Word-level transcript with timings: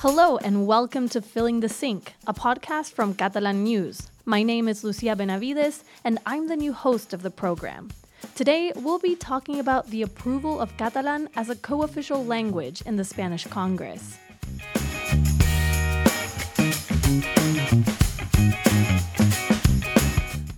Hello 0.00 0.38
and 0.38 0.66
welcome 0.66 1.10
to 1.10 1.20
Filling 1.20 1.60
the 1.60 1.68
Sink, 1.68 2.14
a 2.26 2.32
podcast 2.32 2.94
from 2.94 3.12
Catalan 3.12 3.64
News. 3.64 4.08
My 4.24 4.42
name 4.42 4.66
is 4.66 4.82
Lucia 4.82 5.14
Benavides 5.14 5.84
and 6.04 6.18
I'm 6.24 6.48
the 6.48 6.56
new 6.56 6.72
host 6.72 7.12
of 7.12 7.20
the 7.20 7.30
program. 7.30 7.90
Today, 8.34 8.72
we'll 8.76 8.98
be 8.98 9.14
talking 9.14 9.60
about 9.60 9.90
the 9.90 10.00
approval 10.00 10.58
of 10.58 10.74
Catalan 10.78 11.28
as 11.36 11.50
a 11.50 11.54
co 11.54 11.82
official 11.82 12.24
language 12.24 12.80
in 12.86 12.96
the 12.96 13.04
Spanish 13.04 13.46
Congress. 13.46 14.16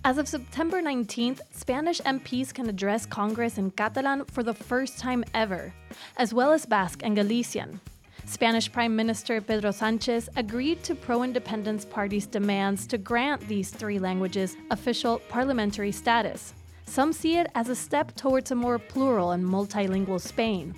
As 0.04 0.18
of 0.18 0.29
September 0.29 0.80
19th, 0.80 1.40
Spanish 1.50 2.00
MPs 2.02 2.54
can 2.54 2.68
address 2.68 3.06
Congress 3.06 3.59
in 3.59 3.72
Catalan 3.72 4.24
for 4.27 4.45
the 4.45 4.54
first 4.54 5.00
time 5.00 5.24
ever, 5.34 5.74
as 6.16 6.32
well 6.32 6.52
as 6.52 6.65
Basque 6.65 7.01
and 7.02 7.16
Galician. 7.16 7.80
Spanish 8.26 8.70
Prime 8.70 8.94
Minister 8.94 9.40
Pedro 9.40 9.72
Sanchez 9.72 10.28
agreed 10.36 10.82
to 10.84 10.94
pro 10.94 11.22
independence 11.22 11.84
party's 11.84 12.26
demands 12.26 12.86
to 12.86 12.98
grant 12.98 13.46
these 13.48 13.70
three 13.70 13.98
languages 13.98 14.56
official 14.70 15.18
parliamentary 15.28 15.92
status. 15.92 16.54
Some 16.86 17.12
see 17.12 17.36
it 17.36 17.48
as 17.54 17.68
a 17.68 17.74
step 17.74 18.14
towards 18.14 18.50
a 18.50 18.54
more 18.54 18.78
plural 18.78 19.32
and 19.32 19.45
multilingual 19.45 20.20
Spain. 20.20 20.74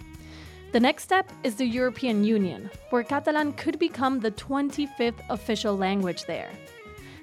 The 0.73 0.81
next 0.81 1.05
step 1.05 1.31
is 1.45 1.55
the 1.55 1.67
European 1.67 2.25
Union, 2.25 2.71
where 2.91 3.05
Catalan 3.05 3.53
could 3.53 3.79
become 3.79 4.21
the 4.21 4.33
25th 4.33 5.21
official 5.31 5.77
language 5.77 6.25
there. 6.25 6.51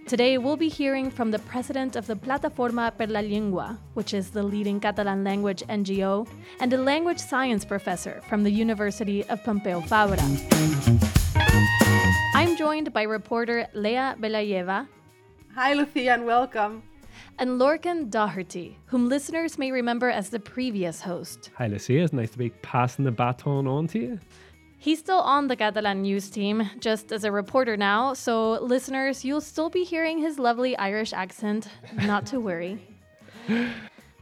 Today, 0.07 0.37
we'll 0.37 0.57
be 0.57 0.67
hearing 0.67 1.09
from 1.09 1.31
the 1.31 1.39
president 1.39 1.95
of 1.95 2.05
the 2.05 2.15
Plataforma 2.15 2.91
per 2.97 3.05
la 3.05 3.21
Llengua, 3.21 3.77
which 3.93 4.13
is 4.13 4.31
the 4.31 4.43
leading 4.43 4.79
Catalan 4.79 5.23
language 5.23 5.63
NGO, 5.69 6.27
and 6.59 6.73
a 6.73 6.77
language 6.77 7.19
science 7.19 7.63
professor 7.63 8.21
from 8.27 8.43
the 8.43 8.51
University 8.51 9.23
of 9.25 9.41
Pompeu 9.43 9.81
Fabra. 9.87 10.19
I'm 12.35 12.57
joined 12.57 12.91
by 12.91 13.03
reporter 13.03 13.67
Lea 13.73 14.15
Belayeva. 14.19 14.87
Hi, 15.55 15.73
Lucia, 15.73 16.13
and 16.13 16.25
welcome. 16.25 16.83
And 17.39 17.59
Lorcan 17.59 18.09
Doherty, 18.09 18.77
whom 18.85 19.07
listeners 19.07 19.57
may 19.57 19.71
remember 19.71 20.09
as 20.09 20.29
the 20.29 20.39
previous 20.39 21.01
host. 21.01 21.51
Hi, 21.57 21.67
Lucia. 21.67 21.99
It's 22.03 22.13
nice 22.13 22.31
to 22.31 22.37
be 22.37 22.49
passing 22.61 23.05
the 23.05 23.11
baton 23.11 23.67
on 23.67 23.87
to 23.87 23.99
you. 23.99 24.19
He's 24.81 24.97
still 24.97 25.19
on 25.19 25.47
the 25.47 25.55
Catalan 25.55 26.01
news 26.01 26.31
team, 26.31 26.67
just 26.79 27.11
as 27.11 27.23
a 27.23 27.31
reporter 27.31 27.77
now, 27.77 28.15
so 28.15 28.53
listeners, 28.53 29.23
you'll 29.23 29.39
still 29.39 29.69
be 29.69 29.83
hearing 29.83 30.17
his 30.17 30.39
lovely 30.39 30.75
Irish 30.75 31.13
accent, 31.13 31.67
not 31.93 32.25
to 32.25 32.39
worry. 32.39 32.79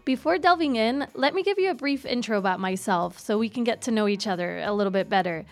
Before 0.03 0.37
delving 0.37 0.75
in, 0.75 1.07
let 1.13 1.33
me 1.33 1.43
give 1.43 1.59
you 1.59 1.71
a 1.71 1.73
brief 1.73 2.05
intro 2.05 2.37
about 2.37 2.59
myself 2.59 3.17
so 3.17 3.37
we 3.37 3.47
can 3.47 3.63
get 3.63 3.79
to 3.83 3.91
know 3.91 4.09
each 4.09 4.27
other 4.27 4.59
a 4.59 4.73
little 4.73 4.91
bit 4.91 5.07
better. 5.07 5.45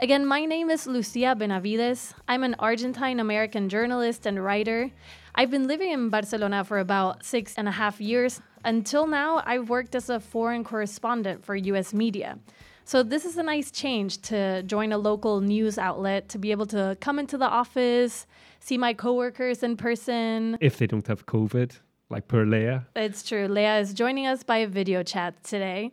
Again, 0.00 0.26
my 0.26 0.44
name 0.44 0.68
is 0.68 0.86
Lucia 0.86 1.34
Benavides. 1.34 2.12
I'm 2.28 2.44
an 2.44 2.54
Argentine 2.58 3.20
American 3.20 3.70
journalist 3.70 4.26
and 4.26 4.44
writer. 4.44 4.90
I've 5.34 5.50
been 5.50 5.66
living 5.66 5.92
in 5.92 6.10
Barcelona 6.10 6.62
for 6.62 6.78
about 6.78 7.24
six 7.24 7.54
and 7.56 7.68
a 7.68 7.72
half 7.72 8.02
years. 8.02 8.42
Until 8.66 9.06
now, 9.06 9.42
I've 9.46 9.70
worked 9.70 9.94
as 9.94 10.10
a 10.10 10.20
foreign 10.20 10.62
correspondent 10.62 11.42
for 11.42 11.56
US 11.56 11.94
media. 11.94 12.38
So 12.84 13.02
this 13.02 13.24
is 13.24 13.36
a 13.36 13.42
nice 13.42 13.70
change 13.70 14.22
to 14.22 14.62
join 14.64 14.92
a 14.92 14.98
local 14.98 15.40
news 15.40 15.78
outlet, 15.78 16.28
to 16.30 16.38
be 16.38 16.50
able 16.50 16.66
to 16.66 16.96
come 17.00 17.18
into 17.18 17.38
the 17.38 17.46
office, 17.46 18.26
see 18.60 18.76
my 18.76 18.92
coworkers 18.92 19.62
in 19.62 19.76
person. 19.76 20.58
If 20.60 20.78
they 20.78 20.86
don't 20.86 21.06
have 21.06 21.26
COVID, 21.26 21.78
like 22.10 22.28
poor 22.28 22.44
Leah. 22.44 22.86
It's 22.96 23.22
true. 23.22 23.46
Leah 23.48 23.78
is 23.78 23.94
joining 23.94 24.26
us 24.26 24.42
by 24.42 24.66
video 24.66 25.02
chat 25.02 25.42
today. 25.44 25.92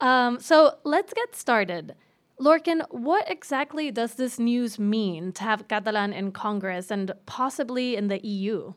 Um, 0.00 0.40
so 0.40 0.76
let's 0.84 1.14
get 1.14 1.36
started. 1.36 1.94
Lorcan, 2.40 2.82
what 2.90 3.30
exactly 3.30 3.92
does 3.92 4.14
this 4.14 4.38
news 4.38 4.78
mean 4.78 5.32
to 5.32 5.44
have 5.44 5.68
Catalan 5.68 6.12
in 6.12 6.32
Congress 6.32 6.90
and 6.90 7.12
possibly 7.24 7.94
in 7.94 8.08
the 8.08 8.18
EU? 8.26 8.74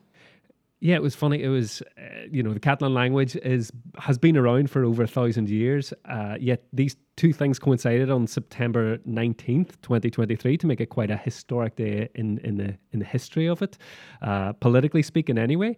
Yeah, 0.80 0.96
it 0.96 1.02
was 1.02 1.14
funny. 1.14 1.42
It 1.42 1.48
was, 1.48 1.82
uh, 1.96 2.26
you 2.30 2.42
know, 2.42 2.52
the 2.52 2.60
Catalan 2.60 2.92
language 2.92 3.34
is 3.36 3.72
has 3.98 4.18
been 4.18 4.36
around 4.36 4.70
for 4.70 4.84
over 4.84 5.02
a 5.02 5.06
thousand 5.06 5.48
years. 5.48 5.94
Uh, 6.04 6.36
yet 6.38 6.64
these 6.72 6.96
two 7.16 7.32
things 7.32 7.58
coincided 7.58 8.10
on 8.10 8.26
September 8.26 8.98
nineteenth, 9.06 9.80
twenty 9.80 10.10
twenty 10.10 10.36
three, 10.36 10.58
to 10.58 10.66
make 10.66 10.80
it 10.80 10.90
quite 10.90 11.10
a 11.10 11.16
historic 11.16 11.76
day 11.76 12.08
in 12.14 12.38
in 12.38 12.56
the 12.58 12.76
in 12.92 12.98
the 12.98 13.06
history 13.06 13.46
of 13.48 13.62
it, 13.62 13.78
uh, 14.22 14.52
politically 14.54 15.02
speaking. 15.02 15.38
Anyway. 15.38 15.76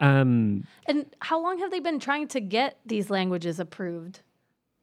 Um, 0.00 0.64
and 0.86 1.06
how 1.20 1.42
long 1.42 1.58
have 1.58 1.72
they 1.72 1.80
been 1.80 1.98
trying 1.98 2.28
to 2.28 2.40
get 2.40 2.78
these 2.86 3.10
languages 3.10 3.58
approved? 3.58 4.20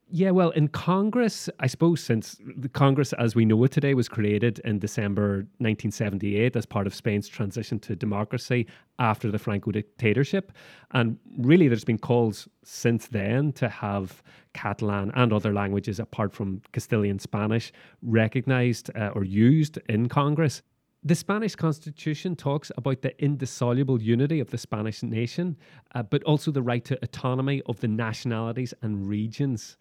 Yeah, 0.07 0.29
well, 0.29 0.51
in 0.51 0.67
Congress, 0.67 1.49
I 1.59 1.65
suppose 1.65 1.99
since 1.99 2.37
the 2.55 2.69
Congress 2.69 3.11
as 3.13 3.33
we 3.33 3.43
know 3.43 3.63
it 3.63 3.71
today 3.71 3.95
was 3.95 4.07
created 4.07 4.59
in 4.59 4.77
December 4.77 5.37
1978 5.57 6.55
as 6.55 6.65
part 6.67 6.85
of 6.85 6.93
Spain's 6.93 7.27
transition 7.27 7.79
to 7.79 7.95
democracy 7.95 8.67
after 8.99 9.31
the 9.31 9.39
Franco 9.39 9.71
dictatorship. 9.71 10.51
And 10.91 11.17
really, 11.39 11.67
there's 11.67 11.83
been 11.83 11.97
calls 11.97 12.47
since 12.63 13.07
then 13.07 13.51
to 13.53 13.67
have 13.67 14.21
Catalan 14.53 15.11
and 15.15 15.33
other 15.33 15.51
languages 15.51 15.99
apart 15.99 16.33
from 16.33 16.61
Castilian 16.71 17.17
Spanish 17.17 17.73
recognized 18.03 18.95
uh, 18.95 19.11
or 19.15 19.23
used 19.23 19.79
in 19.89 20.07
Congress. 20.07 20.61
The 21.05 21.13
Spanish 21.13 21.55
constitution 21.55 22.35
talks 22.35 22.71
about 22.77 23.03
the 23.03 23.15
indissoluble 23.23 24.01
unity 24.01 24.39
of 24.39 24.49
the 24.49 24.57
Spanish 24.57 25.03
nation, 25.03 25.55
uh, 25.93 26.01
but 26.01 26.23
also 26.23 26.49
the 26.49 26.63
right 26.63 26.83
to 26.83 26.97
autonomy 27.03 27.61
of 27.67 27.79
the 27.79 27.87
nationalities 27.87 28.73
and 28.81 29.07
regions. 29.07 29.77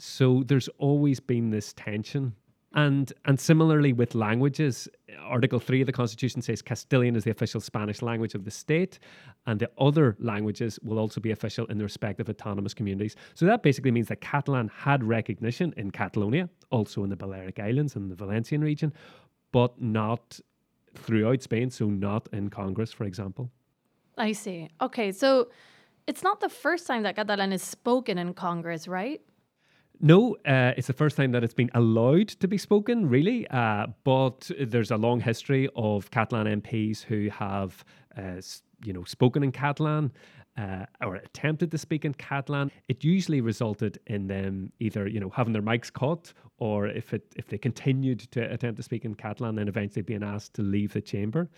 So 0.00 0.42
there's 0.44 0.66
always 0.78 1.20
been 1.20 1.50
this 1.50 1.72
tension. 1.72 2.34
And, 2.74 3.12
and 3.26 3.38
similarly 3.38 3.92
with 3.92 4.16
languages, 4.16 4.88
Article 5.20 5.60
3 5.60 5.82
of 5.82 5.86
the 5.86 5.92
Constitution 5.92 6.42
says 6.42 6.62
Castilian 6.62 7.14
is 7.14 7.22
the 7.22 7.30
official 7.30 7.60
Spanish 7.60 8.02
language 8.02 8.34
of 8.34 8.44
the 8.44 8.50
state, 8.50 8.98
and 9.46 9.60
the 9.60 9.70
other 9.78 10.16
languages 10.18 10.80
will 10.82 10.98
also 10.98 11.20
be 11.20 11.30
official 11.30 11.66
in 11.66 11.78
the 11.78 11.84
respective 11.84 12.28
autonomous 12.28 12.74
communities. 12.74 13.14
So 13.34 13.46
that 13.46 13.62
basically 13.62 13.92
means 13.92 14.08
that 14.08 14.20
Catalan 14.20 14.68
had 14.76 15.04
recognition 15.04 15.72
in 15.76 15.92
Catalonia, 15.92 16.50
also 16.70 17.04
in 17.04 17.10
the 17.10 17.16
Balearic 17.16 17.60
Islands 17.60 17.94
and 17.94 18.10
the 18.10 18.16
Valencian 18.16 18.62
region, 18.62 18.92
but 19.52 19.80
not 19.80 20.40
throughout 20.98 21.42
Spain, 21.42 21.70
so 21.70 21.86
not 21.86 22.28
in 22.32 22.50
Congress, 22.50 22.92
for 22.92 23.04
example. 23.04 23.50
I 24.18 24.32
see. 24.32 24.68
Okay, 24.80 25.12
so 25.12 25.48
it's 26.06 26.22
not 26.22 26.40
the 26.40 26.48
first 26.48 26.86
time 26.86 27.02
that 27.02 27.16
Catalan 27.16 27.52
is 27.52 27.62
spoken 27.62 28.18
in 28.18 28.34
Congress, 28.34 28.88
right? 28.88 29.20
No, 30.00 30.36
uh, 30.44 30.72
it's 30.76 30.86
the 30.86 30.92
first 30.92 31.16
time 31.16 31.32
that 31.32 31.42
it's 31.42 31.54
been 31.54 31.70
allowed 31.74 32.28
to 32.28 32.48
be 32.48 32.58
spoken, 32.58 33.08
really. 33.08 33.48
Uh, 33.48 33.86
but 34.04 34.50
there's 34.60 34.90
a 34.90 34.96
long 34.96 35.20
history 35.20 35.68
of 35.74 36.10
Catalan 36.10 36.60
MPs 36.60 37.02
who 37.02 37.30
have, 37.30 37.84
uh, 38.16 38.40
you 38.84 38.92
know, 38.92 39.04
spoken 39.04 39.42
in 39.42 39.52
Catalan 39.52 40.12
uh, 40.56 40.86
or 41.02 41.16
attempted 41.16 41.70
to 41.70 41.78
speak 41.78 42.04
in 42.04 42.14
Catalan. 42.14 42.70
It 42.88 43.04
usually 43.04 43.40
resulted 43.40 43.98
in 44.06 44.26
them 44.26 44.72
either, 44.80 45.06
you 45.06 45.20
know, 45.20 45.30
having 45.30 45.52
their 45.52 45.62
mics 45.62 45.92
cut, 45.92 46.32
or 46.58 46.86
if 46.86 47.12
it 47.12 47.24
if 47.36 47.48
they 47.48 47.58
continued 47.58 48.20
to 48.32 48.40
attempt 48.52 48.76
to 48.78 48.82
speak 48.82 49.04
in 49.04 49.14
Catalan, 49.14 49.56
then 49.56 49.68
eventually 49.68 50.02
being 50.02 50.22
asked 50.22 50.54
to 50.54 50.62
leave 50.62 50.92
the 50.92 51.00
chamber. 51.00 51.48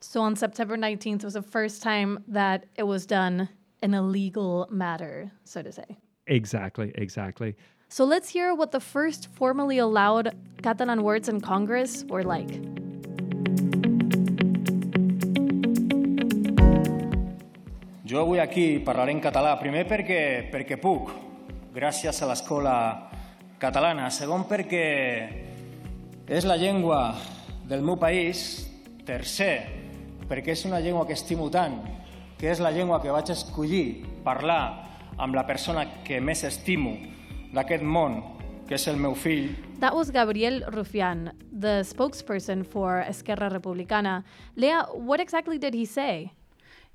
So 0.00 0.20
on 0.20 0.36
September 0.36 0.76
19th 0.76 1.24
was 1.24 1.34
the 1.34 1.42
first 1.42 1.82
time 1.82 2.22
that 2.28 2.66
it 2.76 2.82
was 2.82 3.06
done 3.06 3.48
in 3.82 3.94
a 3.94 4.02
legal 4.02 4.68
matter, 4.70 5.32
so 5.44 5.62
to 5.62 5.72
say. 5.72 5.98
Exactly, 6.26 6.92
exactly. 6.96 7.56
So 7.88 8.04
let's 8.04 8.28
hear 8.28 8.54
what 8.54 8.72
the 8.72 8.80
first 8.80 9.28
formally 9.32 9.78
allowed 9.78 10.34
Catalan 10.62 11.02
words 11.02 11.28
in 11.28 11.40
Congress 11.40 12.04
were 12.04 12.22
like. 12.22 12.50
Jo 18.14 18.20
avui 18.20 18.38
aquí 18.38 18.78
parlaré 18.78 19.10
en 19.10 19.18
català, 19.18 19.56
primer 19.58 19.88
perquè, 19.90 20.46
perquè 20.46 20.76
puc, 20.78 21.08
gràcies 21.74 22.20
a 22.22 22.28
l'escola 22.30 22.74
catalana, 23.58 24.04
segon 24.14 24.44
perquè 24.46 24.84
és 26.30 26.46
la 26.46 26.54
llengua 26.54 27.16
del 27.66 27.82
meu 27.82 27.96
país, 27.98 28.68
tercer 29.02 29.56
perquè 30.30 30.54
és 30.54 30.62
una 30.62 30.78
llengua 30.78 31.08
que 31.08 31.16
estimo 31.18 31.48
tant, 31.50 31.74
que 32.38 32.52
és 32.52 32.62
la 32.62 32.70
llengua 32.70 33.00
que 33.02 33.10
vaig 33.10 33.32
escollir 33.34 34.06
parlar 34.22 34.62
amb 35.18 35.34
la 35.34 35.42
persona 35.50 35.82
que 36.06 36.22
més 36.22 36.44
estimo 36.46 36.94
d'aquest 37.50 37.82
món, 37.82 38.20
que 38.68 38.78
és 38.78 38.86
el 38.94 39.02
meu 39.02 39.18
fill. 39.18 39.50
That 39.82 39.98
was 39.98 40.14
Gabriel 40.14 40.62
Rufián, 40.70 41.32
the 41.50 41.82
spokesperson 41.82 42.62
for 42.62 43.02
Esquerra 43.08 43.50
Republicana. 43.50 44.20
Lea, 44.54 44.86
what 44.94 45.18
exactly 45.18 45.58
did 45.58 45.74
he 45.74 45.84
say? 45.84 46.30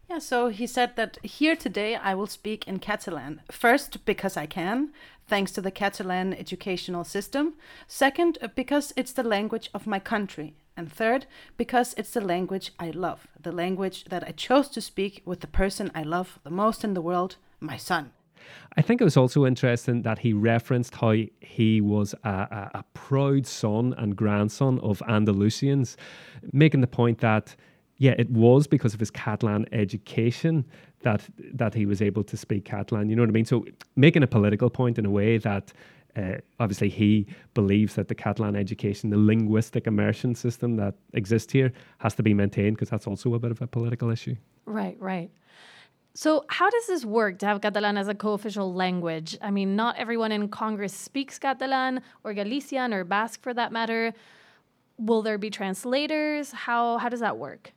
Yeah, 0.09 0.17
so 0.17 0.47
he 0.47 0.65
said 0.65 0.95
that 0.95 1.19
here 1.23 1.55
today 1.55 1.95
I 1.95 2.15
will 2.15 2.25
speak 2.25 2.67
in 2.67 2.79
Catalan. 2.79 3.41
First, 3.51 4.05
because 4.05 4.35
I 4.35 4.47
can, 4.47 4.91
thanks 5.27 5.51
to 5.51 5.61
the 5.61 5.69
Catalan 5.69 6.33
educational 6.33 7.03
system. 7.03 7.53
Second, 7.87 8.39
because 8.55 8.91
it's 8.95 9.11
the 9.11 9.21
language 9.21 9.69
of 9.71 9.85
my 9.85 9.99
country. 9.99 10.55
And 10.75 10.91
third, 10.91 11.27
because 11.57 11.93
it's 11.95 12.11
the 12.11 12.21
language 12.21 12.71
I 12.79 12.89
love, 12.89 13.27
the 13.39 13.51
language 13.51 14.05
that 14.05 14.23
I 14.23 14.31
chose 14.31 14.67
to 14.69 14.81
speak 14.81 15.21
with 15.25 15.41
the 15.41 15.47
person 15.47 15.91
I 15.93 16.01
love 16.01 16.39
the 16.43 16.49
most 16.49 16.83
in 16.83 16.95
the 16.95 17.01
world, 17.01 17.35
my 17.59 17.77
son. 17.77 18.11
I 18.77 18.81
think 18.81 19.01
it 19.01 19.03
was 19.03 19.17
also 19.17 19.45
interesting 19.45 20.01
that 20.03 20.19
he 20.19 20.33
referenced 20.33 20.95
how 20.95 21.13
he 21.39 21.81
was 21.81 22.15
a, 22.23 22.29
a, 22.29 22.71
a 22.79 22.83
proud 22.95 23.45
son 23.45 23.93
and 23.97 24.15
grandson 24.15 24.79
of 24.79 25.03
Andalusians, 25.07 25.97
making 26.51 26.81
the 26.81 26.87
point 26.87 27.19
that 27.19 27.55
yeah, 27.99 28.15
it 28.17 28.29
was 28.31 28.65
because 28.65 28.93
of 28.93 28.99
his 28.99 29.11
Catalan 29.11 29.65
education 29.73 30.65
that 31.01 31.21
that 31.53 31.73
he 31.73 31.85
was 31.85 32.01
able 32.01 32.23
to 32.23 32.37
speak 32.37 32.65
Catalan. 32.65 33.09
You 33.09 33.15
know 33.15 33.21
what 33.21 33.29
I 33.29 33.33
mean? 33.33 33.45
So 33.45 33.65
making 33.95 34.23
a 34.23 34.27
political 34.27 34.69
point 34.69 34.97
in 34.97 35.05
a 35.05 35.09
way 35.09 35.37
that 35.37 35.71
uh, 36.15 36.37
obviously 36.59 36.89
he 36.89 37.27
believes 37.53 37.95
that 37.95 38.07
the 38.07 38.15
Catalan 38.15 38.55
education, 38.55 39.09
the 39.09 39.17
linguistic 39.17 39.85
immersion 39.85 40.33
system 40.33 40.77
that 40.77 40.95
exists 41.13 41.51
here, 41.51 41.71
has 41.99 42.15
to 42.15 42.23
be 42.23 42.33
maintained 42.33 42.77
because 42.77 42.89
that's 42.89 43.05
also 43.05 43.33
a 43.33 43.39
bit 43.39 43.51
of 43.51 43.61
a 43.61 43.67
political 43.67 44.09
issue. 44.09 44.35
Right, 44.65 44.97
right. 44.99 45.29
So, 46.15 46.45
how 46.47 46.69
does 46.69 46.87
this 46.87 47.05
work 47.05 47.37
to 47.39 47.45
have 47.45 47.61
Catalan 47.61 47.97
as 47.97 48.07
a 48.07 48.15
co 48.15 48.33
official 48.33 48.73
language? 48.73 49.37
I 49.41 49.51
mean, 49.51 49.75
not 49.75 49.97
everyone 49.97 50.31
in 50.31 50.47
Congress 50.47 50.93
speaks 50.93 51.37
Catalan 51.37 52.01
or 52.23 52.33
Galician 52.33 52.93
or 52.93 53.03
Basque 53.03 53.41
for 53.41 53.53
that 53.53 53.71
matter. 53.71 54.13
Will 54.97 55.21
there 55.21 55.37
be 55.37 55.49
translators? 55.49 56.51
How, 56.51 56.97
how 56.97 57.09
does 57.09 57.19
that 57.19 57.37
work? 57.37 57.73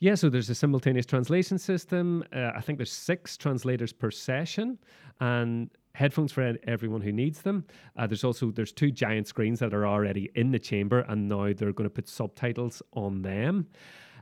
Yeah, 0.00 0.14
so 0.14 0.28
there's 0.28 0.48
a 0.48 0.54
simultaneous 0.54 1.06
translation 1.06 1.58
system. 1.58 2.22
Uh, 2.32 2.52
I 2.54 2.60
think 2.60 2.78
there's 2.78 2.92
six 2.92 3.36
translators 3.36 3.92
per 3.92 4.12
session, 4.12 4.78
and 5.18 5.70
headphones 5.94 6.30
for 6.30 6.54
everyone 6.68 7.00
who 7.00 7.10
needs 7.10 7.42
them. 7.42 7.64
Uh, 7.96 8.06
there's 8.06 8.22
also 8.22 8.52
there's 8.52 8.70
two 8.70 8.92
giant 8.92 9.26
screens 9.26 9.58
that 9.58 9.74
are 9.74 9.86
already 9.86 10.30
in 10.36 10.52
the 10.52 10.58
chamber, 10.60 11.00
and 11.08 11.28
now 11.28 11.52
they're 11.52 11.72
going 11.72 11.88
to 11.88 11.94
put 11.94 12.08
subtitles 12.08 12.80
on 12.92 13.22
them. 13.22 13.66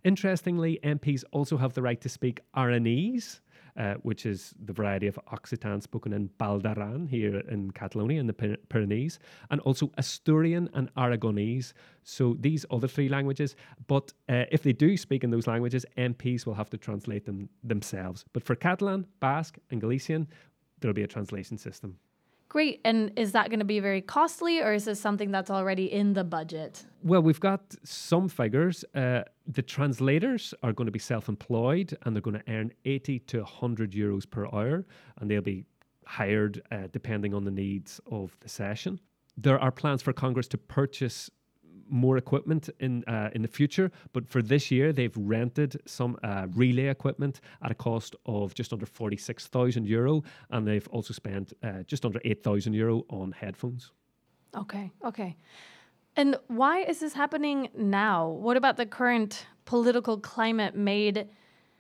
Interestingly, 0.03 0.81
MPs 0.83 1.25
also 1.33 1.59
have 1.59 1.75
the 1.75 1.83
right 1.83 2.01
to 2.01 2.09
speak 2.09 2.41
Aranese, 2.57 3.41
uh, 3.77 3.95
which 4.03 4.27
is 4.27 4.55
the 4.65 4.73
variety 4.73 5.07
of 5.07 5.19
Occitan 5.33 5.83
spoken 5.83 6.13
in 6.13 6.31
Val 6.39 6.59
d'Aran 6.59 7.07
here 7.07 7.39
in 7.49 7.71
Catalonia 7.71 8.21
in 8.21 8.27
the 8.27 8.59
Pyrenees, 8.69 9.19
and 9.51 9.61
also 9.63 9.91
Asturian 9.99 10.69
and 10.75 10.93
Aragonese. 10.95 11.73
So 12.05 12.37
these 12.41 12.65
other 12.71 12.89
three 12.89 13.09
languages. 13.09 13.57
But 13.87 14.13
uh, 14.29 14.45
if 14.51 14.63
they 14.63 14.73
do 14.73 14.97
speak 14.97 15.25
in 15.25 15.31
those 15.31 15.47
languages, 15.47 15.85
MPs 15.97 16.47
will 16.47 16.55
have 16.55 16.71
to 16.71 16.79
translate 16.79 17.27
them 17.27 17.49
themselves. 17.63 18.25
But 18.33 18.45
for 18.45 18.55
Catalan, 18.55 19.07
Basque, 19.21 19.59
and 19.71 19.81
Galician, 19.81 20.29
there'll 20.81 20.95
be 20.95 21.03
a 21.03 21.09
translation 21.09 21.59
system. 21.59 21.99
Great. 22.49 22.81
And 22.85 23.13
is 23.17 23.33
that 23.33 23.51
going 23.51 23.59
to 23.59 23.65
be 23.65 23.81
very 23.81 24.01
costly 24.01 24.61
or 24.61 24.73
is 24.73 24.85
this 24.85 25.01
something 25.01 25.31
that's 25.31 25.51
already 25.51 25.93
in 25.93 26.13
the 26.13 26.25
budget? 26.25 26.85
Well, 27.03 27.23
we've 27.23 27.41
got 27.41 27.75
some 27.83 28.29
figures. 28.29 28.85
Uh, 28.95 29.23
the 29.47 29.63
translators 29.63 30.55
are 30.63 30.73
going 30.73 30.87
to 30.87 30.93
be 30.93 30.99
self 30.99 31.29
employed 31.29 31.97
and 32.03 32.15
they're 32.15 32.23
going 32.23 32.41
to 32.41 32.53
earn 32.53 32.73
80 32.85 33.19
to 33.21 33.39
100 33.39 33.93
euros 33.93 34.29
per 34.29 34.47
hour 34.47 34.87
and 35.19 35.31
they'll 35.31 35.43
be 35.43 35.65
hired 36.07 36.63
uh, 36.71 36.87
depending 36.93 37.35
on 37.35 37.45
the 37.45 37.51
needs 37.51 38.01
of 38.11 38.37
the 38.41 38.49
session. 38.49 39.01
There 39.37 39.59
are 39.59 39.73
plans 39.73 40.01
for 40.01 40.13
Congress 40.13 40.47
to 40.49 40.59
purchase 40.59 41.31
more 41.89 42.17
equipment 42.17 42.71
in 42.81 43.05
uh, 43.05 43.31
in 43.35 43.43
the 43.43 43.49
future. 43.49 43.91
But 44.13 44.29
for 44.29 44.43
this 44.43 44.71
year, 44.71 44.93
they've 44.93 45.17
rented 45.17 45.81
some 45.87 46.17
uh, 46.23 46.47
relay 46.55 46.89
equipment 46.89 47.41
at 47.63 47.71
a 47.71 47.75
cost 47.75 48.17
of 48.25 48.55
just 48.55 48.73
under 48.73 48.87
forty 48.87 49.17
six 49.17 49.47
thousand 49.47 49.87
euro, 49.87 50.23
and 50.51 50.67
they've 50.67 50.89
also 50.89 51.13
spent 51.13 51.53
uh, 51.63 51.83
just 51.87 52.05
under 52.05 52.21
eight 52.25 52.43
thousand 52.43 52.75
euro 52.75 53.05
on 53.11 53.33
headphones. 53.33 53.93
Okay, 54.57 54.91
okay. 55.05 55.37
And 56.17 56.37
why 56.49 56.81
is 56.81 57.01
this 57.01 57.13
happening 57.13 57.69
now? 57.77 58.29
What 58.29 58.57
about 58.57 58.77
the 58.79 58.87
current 58.87 59.47
political 59.67 60.19
climate 60.19 60.75
made 60.75 61.29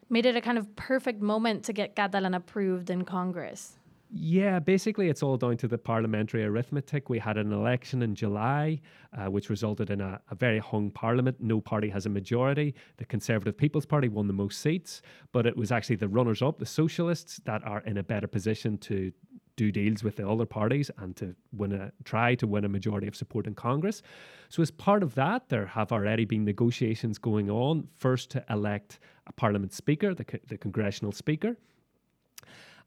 made 0.09 0.27
it 0.27 0.37
a 0.37 0.41
kind 0.41 0.59
of 0.59 0.77
perfect 0.77 1.21
moment 1.21 1.65
to 1.65 1.73
get 1.73 1.97
Catalan 1.97 2.35
approved 2.35 2.91
in 2.91 3.05
Congress? 3.05 3.79
Yeah, 4.09 4.61
basically, 4.61 5.09
it's 5.09 5.23
all 5.23 5.37
down 5.37 5.57
to 5.59 5.69
the 5.69 5.79
parliamentary 5.79 6.45
arithmetic. 6.45 7.09
We 7.09 7.19
had 7.19 7.37
an 7.37 7.53
election 7.53 8.03
in 8.03 8.15
July, 8.15 8.81
uh, 9.17 9.27
which 9.27 9.51
resulted 9.51 9.91
in 9.91 10.01
a, 10.01 10.21
a, 10.31 10.37
very 10.37 10.61
hung 10.61 10.93
parliament. 10.93 11.39
No 11.41 11.61
party 11.61 11.89
has 11.89 12.07
a 12.07 12.09
majority. 12.09 12.75
The 12.99 13.05
Conservative 13.05 13.57
People's 13.57 13.87
Party 13.87 14.09
won 14.09 14.29
the 14.29 14.33
most 14.33 14.61
seats, 14.61 15.03
but 15.33 15.45
it 15.45 15.57
was 15.57 15.73
actually 15.73 15.97
the 15.97 16.09
runners 16.09 16.41
up, 16.41 16.59
the 16.59 16.67
Socialists, 16.67 17.41
that 17.47 17.67
are 17.67 17.81
in 17.81 17.97
a 17.97 18.03
better 18.05 18.29
position 18.29 18.79
to 18.79 19.13
do 19.57 19.73
deals 19.73 20.05
with 20.05 20.17
the 20.17 20.29
other 20.29 20.47
parties 20.47 20.91
and 20.99 21.17
to 21.17 21.35
win 21.53 21.73
a 21.73 21.91
try 22.05 22.35
to 22.35 22.47
win 22.47 22.65
a 22.65 22.69
majority 22.69 23.09
of 23.09 23.17
support 23.17 23.47
in 23.47 23.55
Congress. 23.55 24.03
So 24.51 24.63
as 24.63 24.71
part 24.71 25.03
of 25.03 25.15
that, 25.17 25.49
there 25.49 25.67
have 25.67 25.91
already 25.91 26.27
been 26.27 26.45
negotiations 26.45 27.19
going 27.19 27.51
on. 27.51 27.89
First 27.97 28.31
to 28.33 28.45
elect 28.51 29.01
a 29.27 29.33
Parliament 29.33 29.73
Speaker, 29.73 30.15
the, 30.15 30.27
the 30.47 30.59
Congressional 30.59 31.11
Speaker 31.11 31.57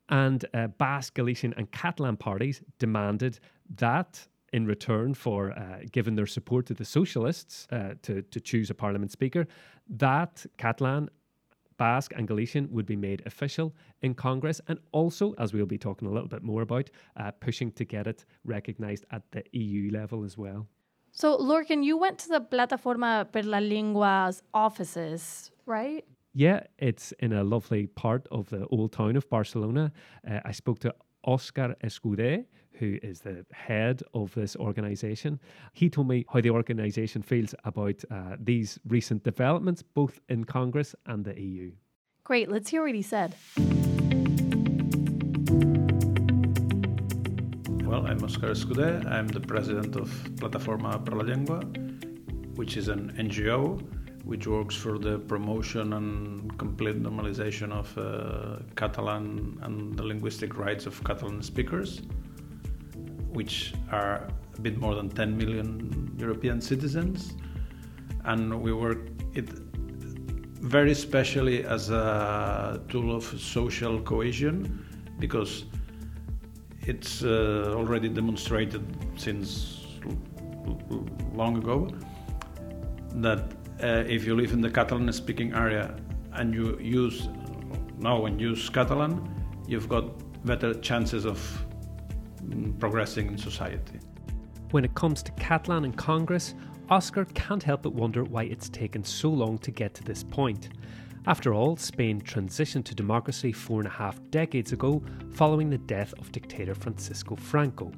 and 0.09 0.45
uh, 0.53 0.67
Basque, 0.67 1.13
Galician, 1.13 1.53
and 1.57 1.71
Catalan 1.71 2.17
parties 2.17 2.61
demanded 2.79 3.39
that 3.75 4.27
in 4.51 4.65
return 4.65 5.13
for 5.13 5.51
uh, 5.51 5.79
giving 5.91 6.15
their 6.15 6.25
support 6.25 6.65
to 6.65 6.73
the 6.73 6.85
socialists 6.85 7.67
uh, 7.71 7.93
to, 8.01 8.21
to 8.23 8.39
choose 8.39 8.69
a 8.69 8.73
parliament 8.73 9.11
speaker, 9.11 9.47
that 9.87 10.45
Catalan, 10.57 11.09
Basque, 11.77 12.13
and 12.15 12.27
Galician 12.27 12.67
would 12.71 12.85
be 12.85 12.95
made 12.95 13.21
official 13.25 13.73
in 14.01 14.13
Congress, 14.13 14.59
and 14.67 14.79
also, 14.91 15.33
as 15.37 15.53
we'll 15.53 15.65
be 15.65 15.77
talking 15.77 16.07
a 16.07 16.11
little 16.11 16.27
bit 16.27 16.43
more 16.43 16.63
about, 16.63 16.89
uh, 17.15 17.31
pushing 17.39 17.71
to 17.73 17.85
get 17.85 18.07
it 18.07 18.25
recognised 18.43 19.05
at 19.11 19.23
the 19.31 19.43
EU 19.51 19.91
level 19.91 20.23
as 20.23 20.37
well. 20.37 20.67
So, 21.11 21.37
Lorcan, 21.37 21.83
you 21.83 21.97
went 21.97 22.19
to 22.19 22.29
the 22.29 22.41
Plataforma 22.41 23.31
per 23.31 23.41
la 23.41 23.59
Llengua's 23.59 24.43
offices, 24.53 25.51
right? 25.65 26.05
Yeah, 26.33 26.61
it's 26.77 27.11
in 27.13 27.33
a 27.33 27.43
lovely 27.43 27.87
part 27.87 28.27
of 28.31 28.49
the 28.49 28.67
old 28.67 28.91
town 28.91 29.15
of 29.15 29.27
Barcelona. 29.29 29.91
Uh, 30.29 30.39
I 30.45 30.51
spoke 30.51 30.79
to 30.79 30.93
Oscar 31.23 31.75
Escuder, 31.83 32.45
who 32.73 32.99
is 33.01 33.21
the 33.21 33.45
head 33.51 34.03
of 34.13 34.33
this 34.35 34.55
organization. 34.55 35.39
He 35.73 35.89
told 35.89 36.07
me 36.07 36.25
how 36.31 36.41
the 36.41 36.51
organization 36.51 37.23
feels 37.23 37.55
about 37.65 38.03
uh, 38.11 38.35
these 38.39 38.79
recent 38.87 39.23
developments, 39.23 39.81
both 39.81 40.19
in 40.29 40.43
Congress 40.43 40.95
and 41.07 41.25
the 41.25 41.39
EU. 41.39 41.71
Great, 42.23 42.49
let's 42.49 42.69
hear 42.69 42.83
what 42.83 42.93
he 42.93 43.01
said. 43.01 43.35
Well, 47.85 48.05
I'm 48.05 48.23
Oscar 48.23 48.51
Escuder. 48.51 49.03
I'm 49.09 49.27
the 49.27 49.41
president 49.41 49.95
of 49.95 50.09
Plataforma 50.35 51.03
per 51.03 51.15
la 51.15 51.23
Llengua, 51.23 51.63
which 52.55 52.77
is 52.77 52.87
an 52.87 53.13
NGO 53.17 53.81
which 54.29 54.45
works 54.45 54.75
for 54.75 54.99
the 54.99 55.17
promotion 55.17 55.93
and 55.93 56.55
complete 56.59 57.01
normalization 57.01 57.71
of 57.71 57.97
uh, 57.97 58.59
Catalan 58.75 59.57
and 59.63 59.97
the 59.97 60.03
linguistic 60.03 60.55
rights 60.55 60.85
of 60.85 61.03
Catalan 61.03 61.41
speakers, 61.41 62.03
which 63.33 63.73
are 63.91 64.27
a 64.55 64.61
bit 64.61 64.77
more 64.77 64.93
than 64.93 65.09
10 65.09 65.35
million 65.35 66.15
European 66.19 66.61
citizens. 66.61 67.33
And 68.25 68.61
we 68.61 68.71
work 68.71 68.99
it 69.33 69.49
very 70.61 70.93
specially 70.93 71.63
as 71.63 71.89
a 71.89 72.79
tool 72.87 73.15
of 73.15 73.23
social 73.23 73.99
cohesion 73.99 74.85
because 75.17 75.65
it's 76.81 77.23
uh, 77.23 77.73
already 77.75 78.09
demonstrated 78.09 78.85
since 79.17 79.87
long 81.33 81.57
ago 81.57 81.89
that 83.15 83.58
uh, 83.81 84.03
if 84.07 84.25
you 84.25 84.35
live 84.35 84.51
in 84.51 84.61
the 84.61 84.69
Catalan 84.69 85.11
speaking 85.13 85.53
area 85.53 85.95
and 86.33 86.53
you 86.53 86.77
use 86.79 87.29
know 87.97 88.25
and 88.25 88.39
use 88.39 88.69
Catalan, 88.69 89.29
you've 89.67 89.89
got 89.89 90.05
better 90.45 90.73
chances 90.73 91.25
of 91.25 91.65
mm, 92.43 92.77
progressing 92.79 93.27
in 93.27 93.37
society. 93.37 93.99
When 94.71 94.85
it 94.85 94.93
comes 94.95 95.23
to 95.23 95.31
Catalan 95.33 95.85
and 95.85 95.97
Congress, 95.97 96.55
Oscar 96.89 97.25
can't 97.33 97.61
help 97.61 97.83
but 97.83 97.93
wonder 97.93 98.23
why 98.23 98.43
it's 98.43 98.69
taken 98.69 99.03
so 99.03 99.29
long 99.29 99.57
to 99.59 99.71
get 99.71 99.93
to 99.95 100.03
this 100.03 100.23
point. 100.23 100.69
After 101.27 101.53
all, 101.53 101.75
Spain 101.77 102.21
transitioned 102.21 102.85
to 102.85 102.95
democracy 102.95 103.51
four 103.51 103.79
and 103.79 103.87
a 103.87 103.91
half 103.91 104.19
decades 104.31 104.71
ago 104.71 105.03
following 105.31 105.69
the 105.69 105.77
death 105.77 106.13
of 106.17 106.31
dictator 106.31 106.73
Francisco 106.73 107.35
Franco. 107.35 107.91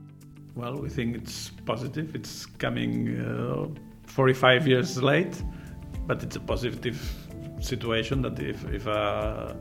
Well, 0.55 0.75
we 0.75 0.89
think 0.89 1.15
it's 1.15 1.51
positive. 1.65 2.15
It's 2.15 2.45
coming 2.45 3.19
uh, 3.19 3.67
45 4.07 4.67
years 4.67 5.01
late 5.01 5.41
but 6.11 6.21
it's 6.23 6.35
a 6.35 6.41
positive 6.41 6.99
situation 7.61 8.21
that 8.21 8.37
if, 8.37 8.69
if 8.69 8.85
a 8.85 9.55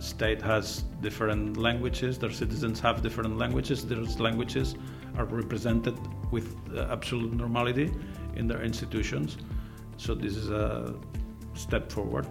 state 0.00 0.42
has 0.42 0.82
different 1.00 1.56
languages, 1.56 2.18
their 2.18 2.30
citizens 2.30 2.78
have 2.78 3.00
different 3.00 3.38
languages, 3.38 3.86
those 3.86 4.20
languages 4.20 4.74
are 5.16 5.24
represented 5.24 5.98
with 6.30 6.46
absolute 6.90 7.32
normality 7.32 7.90
in 8.36 8.46
their 8.46 8.62
institutions. 8.62 9.38
So 9.96 10.14
this 10.14 10.36
is 10.36 10.50
a 10.50 10.94
step 11.54 11.90
forward. 11.90 12.26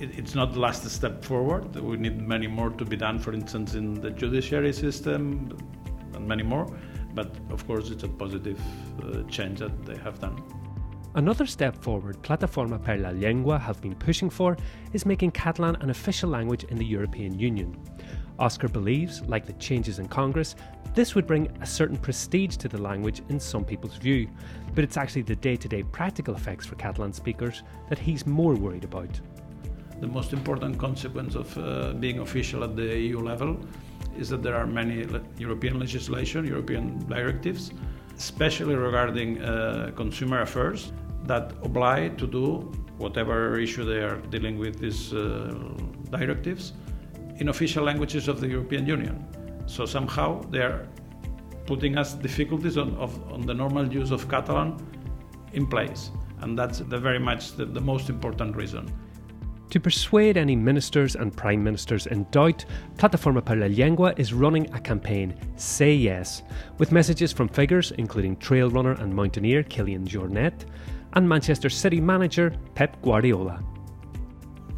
It, 0.00 0.18
it's 0.18 0.34
not 0.34 0.54
the 0.54 0.60
last 0.60 0.88
step 0.88 1.22
forward. 1.22 1.76
We 1.76 1.98
need 1.98 2.26
many 2.26 2.46
more 2.46 2.70
to 2.70 2.84
be 2.86 2.96
done, 2.96 3.18
for 3.18 3.34
instance, 3.34 3.74
in 3.74 4.00
the 4.00 4.10
judiciary 4.10 4.72
system 4.72 5.54
and 6.14 6.26
many 6.26 6.44
more. 6.44 6.66
But 7.14 7.36
of 7.50 7.66
course, 7.66 7.90
it's 7.90 8.04
a 8.04 8.08
positive 8.08 8.58
uh, 9.02 9.22
change 9.24 9.58
that 9.58 9.84
they 9.84 9.98
have 9.98 10.18
done. 10.18 10.42
Another 11.14 11.44
step 11.44 11.76
forward 11.76 12.22
Plataforma 12.22 12.82
per 12.82 12.96
la 12.96 13.10
Llengua 13.10 13.60
have 13.60 13.82
been 13.82 13.94
pushing 13.94 14.30
for 14.30 14.56
is 14.94 15.04
making 15.04 15.30
Catalan 15.32 15.76
an 15.82 15.90
official 15.90 16.30
language 16.30 16.64
in 16.64 16.78
the 16.78 16.86
European 16.86 17.38
Union. 17.38 17.78
Oscar 18.38 18.66
believes, 18.66 19.20
like 19.26 19.44
the 19.44 19.52
changes 19.54 19.98
in 19.98 20.08
Congress, 20.08 20.56
this 20.94 21.14
would 21.14 21.26
bring 21.26 21.54
a 21.60 21.66
certain 21.66 21.98
prestige 21.98 22.56
to 22.56 22.66
the 22.66 22.80
language 22.80 23.20
in 23.28 23.38
some 23.38 23.62
people's 23.62 23.96
view, 23.96 24.26
but 24.74 24.84
it's 24.84 24.96
actually 24.96 25.20
the 25.20 25.36
day 25.36 25.54
to 25.54 25.68
day 25.68 25.82
practical 25.82 26.34
effects 26.34 26.64
for 26.64 26.76
Catalan 26.76 27.12
speakers 27.12 27.62
that 27.90 27.98
he's 27.98 28.26
more 28.26 28.54
worried 28.54 28.84
about. 28.84 29.20
The 30.00 30.06
most 30.06 30.32
important 30.32 30.78
consequence 30.78 31.34
of 31.34 31.58
uh, 31.58 31.92
being 31.92 32.20
official 32.20 32.64
at 32.64 32.74
the 32.74 32.98
EU 32.98 33.20
level 33.20 33.60
is 34.16 34.30
that 34.30 34.42
there 34.42 34.56
are 34.56 34.66
many 34.66 35.06
European 35.36 35.78
legislation, 35.78 36.46
European 36.46 36.98
directives, 37.06 37.70
especially 38.16 38.74
regarding 38.74 39.42
uh, 39.42 39.92
consumer 39.94 40.40
affairs, 40.40 40.92
that 41.24 41.52
oblige 41.62 42.18
to 42.18 42.26
do 42.26 42.72
whatever 42.98 43.58
issue 43.58 43.84
they 43.84 44.02
are 44.02 44.16
dealing 44.30 44.58
with 44.58 44.78
these 44.78 45.12
uh, 45.12 45.54
directives 46.10 46.72
in 47.36 47.48
official 47.48 47.84
languages 47.84 48.28
of 48.28 48.40
the 48.40 48.48
European 48.48 48.86
Union. 48.86 49.24
So 49.66 49.86
somehow 49.86 50.42
they 50.50 50.60
are 50.60 50.88
putting 51.66 51.96
us 51.96 52.14
difficulties 52.14 52.76
on, 52.76 52.94
of, 52.96 53.12
on 53.32 53.46
the 53.46 53.54
normal 53.54 53.92
use 53.92 54.10
of 54.10 54.28
Catalan 54.28 54.76
in 55.52 55.66
place. 55.66 56.10
And 56.40 56.58
that's 56.58 56.78
the 56.80 56.98
very 56.98 57.18
much 57.18 57.52
the, 57.52 57.64
the 57.64 57.80
most 57.80 58.08
important 58.08 58.56
reason. 58.56 58.92
To 59.70 59.80
persuade 59.80 60.36
any 60.36 60.54
ministers 60.54 61.16
and 61.16 61.34
prime 61.34 61.64
ministers 61.64 62.06
in 62.06 62.26
doubt, 62.30 62.66
Plataforma 62.96 63.42
per 63.42 63.56
la 63.56 63.68
Llengua 63.68 64.12
is 64.18 64.34
running 64.34 64.70
a 64.74 64.78
campaign, 64.78 65.34
Say 65.56 65.94
Yes, 65.94 66.42
with 66.76 66.92
messages 66.92 67.32
from 67.32 67.48
figures 67.48 67.90
including 67.92 68.36
trail 68.36 68.68
runner 68.68 68.92
and 68.92 69.14
mountaineer 69.14 69.62
Kilian 69.62 70.06
Jornet 70.06 70.66
and 71.14 71.28
Manchester 71.28 71.68
City 71.68 72.00
manager 72.00 72.54
Pep 72.74 73.00
Guardiola. 73.02 73.62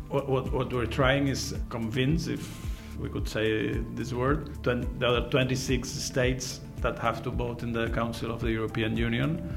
What, 0.08 0.28
what, 0.28 0.52
what 0.52 0.72
we're 0.72 0.86
trying 0.86 1.28
is 1.28 1.54
convince, 1.70 2.26
if 2.26 2.98
we 2.98 3.08
could 3.08 3.28
say 3.28 3.78
this 3.94 4.12
word, 4.12 4.62
the 4.62 4.86
other 5.06 5.28
26 5.28 5.88
states 5.88 6.60
that 6.80 6.98
have 6.98 7.22
to 7.22 7.30
vote 7.30 7.62
in 7.62 7.72
the 7.72 7.88
Council 7.90 8.30
of 8.30 8.40
the 8.40 8.50
European 8.50 8.96
Union 8.96 9.56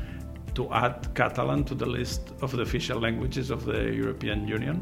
to 0.56 0.72
add 0.74 1.14
Catalan 1.14 1.64
to 1.66 1.76
the 1.76 1.86
list 1.86 2.34
of 2.42 2.52
the 2.52 2.64
official 2.64 3.00
languages 3.00 3.52
of 3.52 3.66
the 3.66 3.94
European 3.94 4.48
Union. 4.48 4.82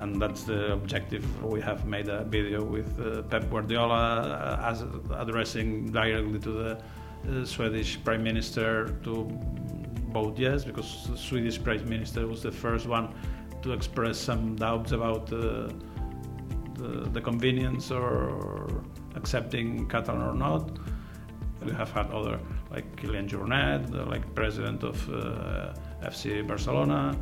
And 0.00 0.22
that's 0.22 0.44
the 0.44 0.72
objective. 0.72 1.24
We 1.42 1.60
have 1.62 1.84
made 1.84 2.08
a 2.08 2.22
video 2.22 2.62
with 2.62 3.00
uh, 3.00 3.22
Pep 3.22 3.50
Guardiola 3.50 4.20
uh, 4.20 4.70
as 4.70 4.84
addressing 5.10 5.90
directly 5.90 6.38
to 6.38 6.52
the 6.52 6.70
uh, 7.28 7.44
Swedish 7.44 7.98
Prime 8.04 8.22
Minister 8.22 8.94
to 9.02 9.26
vote 10.10 10.38
yes, 10.38 10.64
because 10.64 11.06
the 11.10 11.16
Swedish 11.16 11.62
Prime 11.62 11.88
Minister 11.88 12.26
was 12.26 12.42
the 12.42 12.52
first 12.52 12.86
one 12.86 13.14
to 13.62 13.72
express 13.72 14.18
some 14.18 14.56
doubts 14.56 14.92
about 14.92 15.32
uh, 15.32 15.68
the, 16.74 17.08
the 17.12 17.20
convenience 17.20 17.90
or 17.90 18.82
accepting 19.14 19.88
Catalan 19.88 20.22
or 20.22 20.34
not. 20.34 20.78
We 21.64 21.72
have 21.72 21.90
had 21.90 22.10
other 22.10 22.38
like 22.70 22.96
Kilian 22.96 23.28
Jornet, 23.28 24.08
like 24.08 24.34
president 24.34 24.84
of 24.84 24.96
uh, 25.08 25.74
FC 26.02 26.46
Barcelona, 26.46 27.16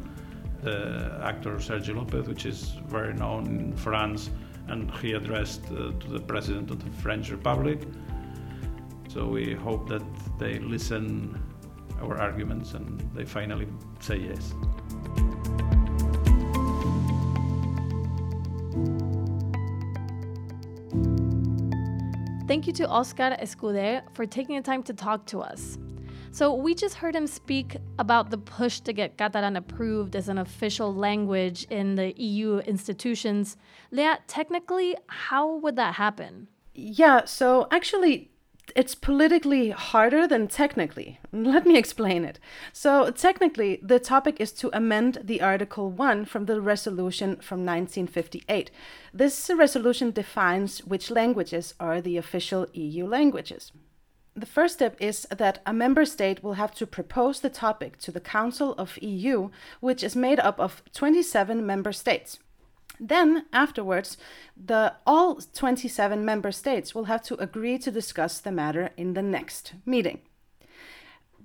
the 0.63 1.19
actor 1.23 1.59
Sergi 1.61 1.93
Lopez, 1.93 2.27
which 2.27 2.45
is 2.45 2.73
very 2.87 3.15
known 3.15 3.47
in 3.47 3.77
France, 3.77 4.31
and 4.69 4.91
he 4.97 5.13
addressed 5.13 5.65
uh, 5.67 5.93
to 6.01 6.09
the 6.09 6.21
president 6.21 6.71
of 6.71 6.85
the 6.85 6.91
French 7.03 7.31
Republic. 7.31 7.81
So 9.09 9.27
we 9.27 9.55
hope 9.55 9.89
that 9.89 10.03
they 10.39 10.59
listen 10.59 11.41
our 12.01 12.19
arguments 12.19 12.75
and 12.75 13.01
they 13.15 13.25
finally 13.25 13.69
say 14.01 14.17
yes. 14.17 14.55
Thank 22.47 22.69
you 22.69 22.73
to 22.75 22.87
Oscar 22.87 23.37
Escuder 23.43 24.03
for 24.15 24.25
taking 24.25 24.57
the 24.57 24.63
time 24.63 24.83
to 24.85 24.95
talk 24.95 25.27
to 25.27 25.41
us. 25.41 25.79
So, 26.31 26.53
we 26.53 26.75
just 26.75 26.97
heard 26.97 27.17
him 27.17 27.27
speak 27.27 27.77
about 27.99 28.31
the 28.31 28.37
push 28.37 28.81
to 28.81 28.93
get 28.93 29.17
Catalan 29.17 29.57
approved 29.57 30.15
as 30.15 30.29
an 30.29 30.37
official 30.39 30.95
language 30.95 31.67
in 31.71 31.95
the 31.95 32.13
EU 32.21 32.59
institutions. 32.59 33.57
Lea, 33.91 34.17
technically, 34.27 34.97
how 35.07 35.57
would 35.57 35.77
that 35.77 35.95
happen? 35.95 36.49
Yeah, 36.75 37.25
so 37.25 37.69
actually, 37.71 38.31
it's 38.75 38.95
politically 38.95 39.71
harder 39.71 40.27
than 40.27 40.49
technically. 40.49 41.21
Let 41.33 41.67
me 41.67 41.77
explain 41.77 42.25
it. 42.25 42.39
So, 42.73 43.11
technically, 43.11 43.79
the 43.83 44.01
topic 44.01 44.41
is 44.41 44.53
to 44.53 44.71
amend 44.77 45.19
the 45.23 45.41
Article 45.41 45.91
1 45.91 46.25
from 46.25 46.47
the 46.47 46.61
resolution 46.61 47.37
from 47.37 47.61
1958. 47.65 48.71
This 49.15 49.51
resolution 49.55 50.11
defines 50.11 50.81
which 50.81 51.11
languages 51.11 51.75
are 51.79 52.01
the 52.01 52.17
official 52.17 52.67
EU 52.73 53.07
languages. 53.07 53.73
The 54.35 54.45
first 54.45 54.75
step 54.75 54.97
is 55.01 55.27
that 55.31 55.63
a 55.65 55.73
member 55.73 56.05
state 56.05 56.43
will 56.43 56.55
have 56.55 56.75
to 56.75 56.87
propose 56.87 57.41
the 57.41 57.49
topic 57.49 57.99
to 58.01 58.13
the 58.13 58.21
Council 58.21 58.75
of 58.77 58.99
EU, 59.01 59.49
which 59.81 60.03
is 60.03 60.15
made 60.15 60.39
up 60.39 60.61
of 60.61 60.83
27 60.93 61.65
member 61.65 61.93
states. 61.93 62.39
Then, 62.99 63.47
afterwards, 63.53 64.17
the 64.57 64.95
all 65.07 65.37
27 65.37 66.25
member 66.25 66.53
states 66.53 66.95
will 66.95 67.05
have 67.05 67.23
to 67.25 67.37
agree 67.37 67.79
to 67.79 67.91
discuss 67.91 68.39
the 68.41 68.53
matter 68.53 68.91
in 68.97 69.15
the 69.15 69.23
next 69.23 69.75
meeting. 69.85 70.21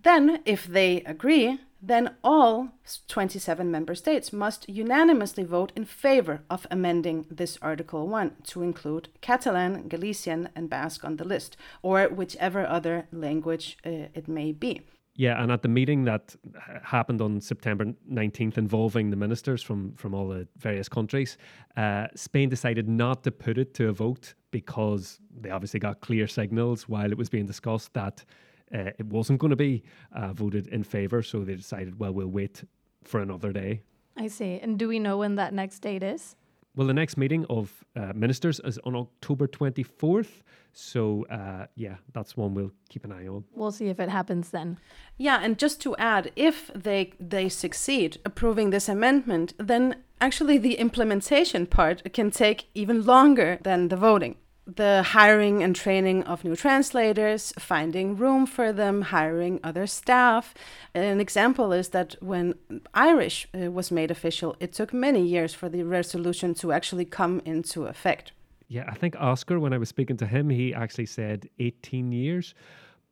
Then, 0.03 0.41
if 0.46 0.65
they 0.65 1.01
agree, 1.01 1.60
then 1.81 2.15
all 2.24 2.70
27 3.08 3.70
member 3.72 3.96
states 3.96 4.31
must 4.31 4.70
unanimously 4.70 5.43
vote 5.43 5.72
in 5.75 5.86
favor 5.86 6.41
of 6.50 6.67
amending 6.70 7.25
this 7.29 7.58
Article 7.62 8.08
1 8.08 8.36
to 8.43 8.62
include 8.62 9.10
Catalan, 9.22 9.88
Galician, 9.88 10.50
and 10.55 10.70
Basque 10.70 11.03
on 11.03 11.17
the 11.17 11.24
list, 11.24 11.58
or 11.81 12.08
whichever 12.08 12.65
other 12.65 13.08
language 13.12 13.77
uh, 13.86 14.10
it 14.13 14.27
may 14.27 14.51
be. 14.51 14.81
Yeah, 15.22 15.40
and 15.40 15.51
at 15.51 15.62
the 15.62 15.68
meeting 15.68 16.06
that 16.06 16.36
happened 16.82 17.22
on 17.22 17.42
September 17.42 17.86
19th 18.12 18.58
involving 18.58 19.12
the 19.12 19.16
ministers 19.16 19.62
from, 19.62 19.94
from 19.94 20.16
all 20.16 20.28
the 20.28 20.48
various 20.58 20.90
countries, 20.90 21.38
uh, 21.78 22.08
Spain 22.16 22.50
decided 22.50 22.90
not 22.90 23.24
to 23.25 23.32
put 23.32 23.60
it 23.60 23.75
to 23.75 23.90
a 23.90 23.94
vote 23.94 24.34
because 24.50 25.20
they 25.40 25.51
obviously 25.51 25.80
got 25.80 26.01
clear 26.01 26.25
signals 26.25 26.90
while 26.90 27.12
it 27.12 27.20
was 27.20 27.30
being 27.30 27.46
discussed 27.46 27.94
that 27.94 28.25
uh, 28.74 28.90
it 28.98 29.06
wasn't 29.06 29.38
going 29.38 29.51
to 29.51 29.56
be 29.56 29.84
uh, 30.16 30.34
voted 30.34 30.66
in 30.70 30.82
favour. 30.82 31.22
So 31.22 31.44
they 31.44 31.54
decided, 31.54 32.00
well, 32.00 32.13
we'll 32.13 32.25
wait 32.25 32.63
for 33.04 33.20
another 33.20 33.54
day. 33.54 33.84
I 34.18 34.25
see. 34.25 34.60
And 34.60 34.80
do 34.80 34.88
we 34.88 34.98
know 34.98 35.20
when 35.20 35.36
that 35.36 35.54
next 35.54 35.82
date 35.82 36.01
is? 36.01 36.36
Well, 36.75 36.88
the 36.88 36.94
next 36.94 37.18
meeting 37.18 37.46
of 37.50 37.84
uh, 37.96 38.13
ministers 38.16 38.62
is 38.63 38.80
on 38.86 38.96
October 38.96 39.48
24th. 39.48 40.42
So, 40.72 41.25
uh, 41.30 41.66
yeah, 41.75 41.96
that's 42.13 42.38
one 42.38 42.54
we'll 42.54 42.72
keep 42.90 43.04
an 43.04 43.12
eye 43.12 43.28
on. 43.28 43.44
We'll 43.54 43.74
see 43.74 43.88
if 43.88 44.00
it 44.00 44.08
happens 44.08 44.51
then. 44.51 44.78
Yeah, 45.18 45.40
and 45.44 45.58
just 45.58 45.82
to 45.82 45.96
add, 45.98 46.32
if 46.38 46.72
they 46.74 47.12
they 47.20 47.50
succeed 47.50 48.20
approving 48.25 48.70
this 48.70 48.88
amendment, 48.88 49.54
then 49.58 49.98
actually 50.22 50.58
the 50.58 50.75
implementation 50.75 51.66
part 51.66 52.13
can 52.13 52.32
take 52.32 52.70
even 52.74 53.06
longer 53.06 53.60
than 53.63 53.90
the 53.90 53.98
voting 53.98 54.38
the 54.68 55.03
hiring 55.03 55.63
and 55.63 55.75
training 55.75 56.24
of 56.24 56.44
new 56.44 56.56
translators, 56.56 57.53
finding 57.58 58.15
room 58.15 58.46
for 58.46 58.72
them, 58.72 59.01
hiring 59.01 59.60
other 59.63 59.88
staff. 59.88 60.53
An 60.94 61.20
example 61.20 61.74
is 61.74 61.89
that 61.89 62.15
when 62.22 62.56
Irish 62.94 63.48
uh, 63.53 63.72
was 63.72 63.91
made 63.91 64.12
official, 64.12 64.56
it 64.60 64.74
took 64.74 64.94
many 64.94 65.22
years 65.22 65.53
for 65.53 65.68
the 65.68 65.84
resolution 65.84 66.53
to 66.56 66.72
actually 66.72 67.06
come 67.06 67.41
into 67.46 67.86
effect. 67.86 68.32
Yeah, 68.68 68.86
I 68.88 68.96
think 68.96 69.15
Oscar, 69.20 69.60
when 69.60 69.74
I 69.74 69.77
was 69.77 69.89
speaking 69.89 70.18
to 70.18 70.25
him, 70.25 70.50
he 70.50 70.74
actually 70.74 71.08
said 71.08 71.50
18 71.60 72.12
years. 72.12 72.53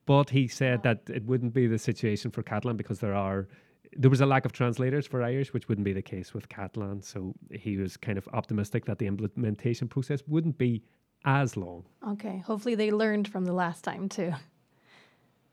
But 0.05 0.31
he 0.31 0.47
said 0.47 0.81
that 0.83 1.01
it 1.07 1.25
wouldn't 1.25 1.53
be 1.53 1.67
the 1.67 1.77
situation 1.77 2.31
for 2.31 2.41
Catalan 2.41 2.77
because 2.77 2.99
there 2.99 3.13
are 3.13 3.47
there 3.93 4.09
was 4.09 4.21
a 4.21 4.25
lack 4.25 4.45
of 4.45 4.51
translators 4.51 5.07
for 5.07 5.21
Irish, 5.23 5.53
which 5.53 5.67
wouldn't 5.67 5.85
be 5.85 5.93
the 5.93 6.01
case 6.01 6.33
with 6.33 6.47
Catalan. 6.49 7.01
So 7.01 7.33
he 7.51 7.77
was 7.77 7.97
kind 7.97 8.17
of 8.17 8.27
optimistic 8.33 8.85
that 8.85 8.99
the 8.99 9.07
implementation 9.07 9.87
process 9.87 10.21
wouldn't 10.27 10.57
be 10.57 10.83
as 11.25 11.57
long. 11.57 11.85
Okay, 12.07 12.39
hopefully 12.45 12.75
they 12.75 12.91
learned 12.91 13.27
from 13.27 13.45
the 13.45 13.53
last 13.53 13.83
time 13.83 14.09
too. 14.09 14.33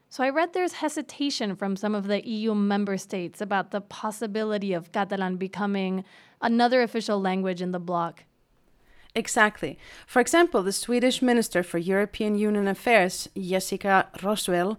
So 0.08 0.22
I 0.24 0.30
read 0.30 0.52
there's 0.52 0.74
hesitation 0.74 1.56
from 1.56 1.76
some 1.76 1.94
of 1.94 2.06
the 2.06 2.26
EU 2.26 2.54
member 2.54 2.96
states 2.96 3.40
about 3.40 3.70
the 3.70 3.80
possibility 3.80 4.72
of 4.72 4.92
Catalan 4.92 5.36
becoming 5.36 6.04
another 6.40 6.82
official 6.82 7.20
language 7.20 7.60
in 7.60 7.72
the 7.72 7.80
bloc. 7.80 8.24
Exactly. 9.14 9.78
For 10.06 10.20
example, 10.20 10.62
the 10.62 10.72
Swedish 10.72 11.22
Minister 11.22 11.62
for 11.62 11.78
European 11.78 12.36
Union 12.36 12.68
Affairs, 12.68 13.28
Jessica 13.36 14.08
Roswall, 14.18 14.76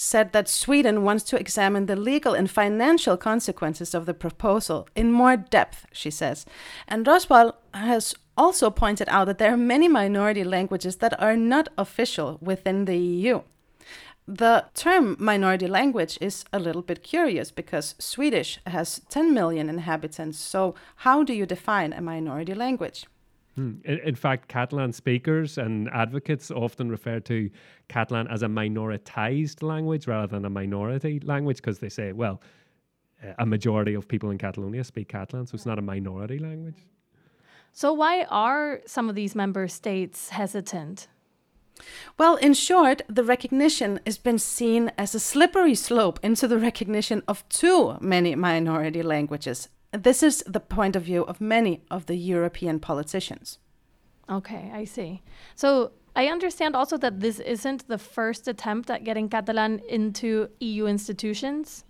said 0.00 0.32
that 0.32 0.48
Sweden 0.48 1.02
wants 1.02 1.24
to 1.24 1.38
examine 1.38 1.86
the 1.86 1.96
legal 1.96 2.32
and 2.32 2.48
financial 2.48 3.16
consequences 3.16 3.94
of 3.94 4.06
the 4.06 4.14
proposal 4.14 4.88
in 4.94 5.10
more 5.10 5.36
depth, 5.36 5.86
she 5.92 6.08
says. 6.08 6.46
And 6.86 7.04
Roswall 7.04 7.54
has 7.74 8.14
also 8.36 8.70
pointed 8.70 9.08
out 9.08 9.26
that 9.26 9.38
there 9.38 9.52
are 9.52 9.56
many 9.56 9.88
minority 9.88 10.44
languages 10.44 10.96
that 10.96 11.20
are 11.20 11.36
not 11.36 11.68
official 11.76 12.38
within 12.40 12.84
the 12.84 12.96
EU. 12.96 13.42
The 14.28 14.66
term 14.74 15.16
minority 15.18 15.66
language 15.66 16.16
is 16.20 16.44
a 16.52 16.60
little 16.60 16.82
bit 16.82 17.02
curious 17.02 17.50
because 17.50 17.96
Swedish 17.98 18.60
has 18.66 19.00
10 19.08 19.34
million 19.34 19.68
inhabitants. 19.68 20.38
So, 20.38 20.76
how 20.96 21.24
do 21.24 21.32
you 21.32 21.46
define 21.46 21.92
a 21.92 22.00
minority 22.00 22.54
language? 22.54 23.06
Hmm. 23.58 23.80
In, 23.84 23.98
in, 23.98 24.14
fact, 24.14 24.46
Catalan 24.46 24.92
speakers 24.92 25.58
and 25.58 25.88
advocates 25.88 26.52
often 26.52 26.88
refer 26.88 27.18
to 27.18 27.50
Catalan 27.88 28.28
as 28.28 28.44
a 28.44 28.46
minoritized 28.46 29.64
language 29.64 30.06
rather 30.06 30.28
than 30.28 30.44
a 30.44 30.50
minority 30.50 31.18
language 31.24 31.56
because 31.56 31.80
they 31.80 31.88
say, 31.88 32.12
well, 32.12 32.40
a 33.40 33.44
majority 33.44 33.94
of 33.94 34.06
people 34.06 34.30
in 34.30 34.38
Catalonia 34.38 34.84
speak 34.84 35.08
Catalan, 35.08 35.48
so 35.48 35.56
it's 35.56 35.66
not 35.66 35.76
a 35.76 35.82
minority 35.82 36.38
language. 36.38 36.76
So, 37.72 37.92
why 37.92 38.26
are 38.30 38.80
some 38.86 39.08
of 39.08 39.16
these 39.16 39.34
member 39.34 39.66
states 39.66 40.28
hesitant? 40.28 41.08
Well, 42.16 42.36
in 42.36 42.54
short, 42.54 43.02
the 43.08 43.24
recognition 43.24 43.98
has 44.06 44.18
been 44.18 44.38
seen 44.38 44.92
as 44.96 45.16
a 45.16 45.20
slippery 45.20 45.74
slope 45.74 46.20
into 46.22 46.46
the 46.46 46.58
recognition 46.58 47.24
of 47.26 47.48
too 47.48 47.96
many 48.00 48.36
minority 48.36 49.02
languages. 49.02 49.68
This 49.92 50.22
is 50.22 50.44
the 50.46 50.60
point 50.60 50.96
of 50.96 51.02
view 51.02 51.22
of 51.24 51.40
many 51.40 51.82
of 51.90 52.06
the 52.06 52.16
European 52.16 52.78
politicians. 52.78 53.58
Okay, 54.30 54.70
I 54.72 54.84
see. 54.84 55.22
So 55.54 55.92
I 56.14 56.26
understand 56.26 56.76
also 56.76 56.98
that 56.98 57.20
this 57.20 57.38
isn't 57.40 57.88
the 57.88 57.96
first 57.96 58.48
attempt 58.48 58.90
at 58.90 59.04
getting 59.04 59.28
Catalan 59.28 59.80
into 59.88 60.48
EU 60.60 60.86
institutions. 60.86 61.84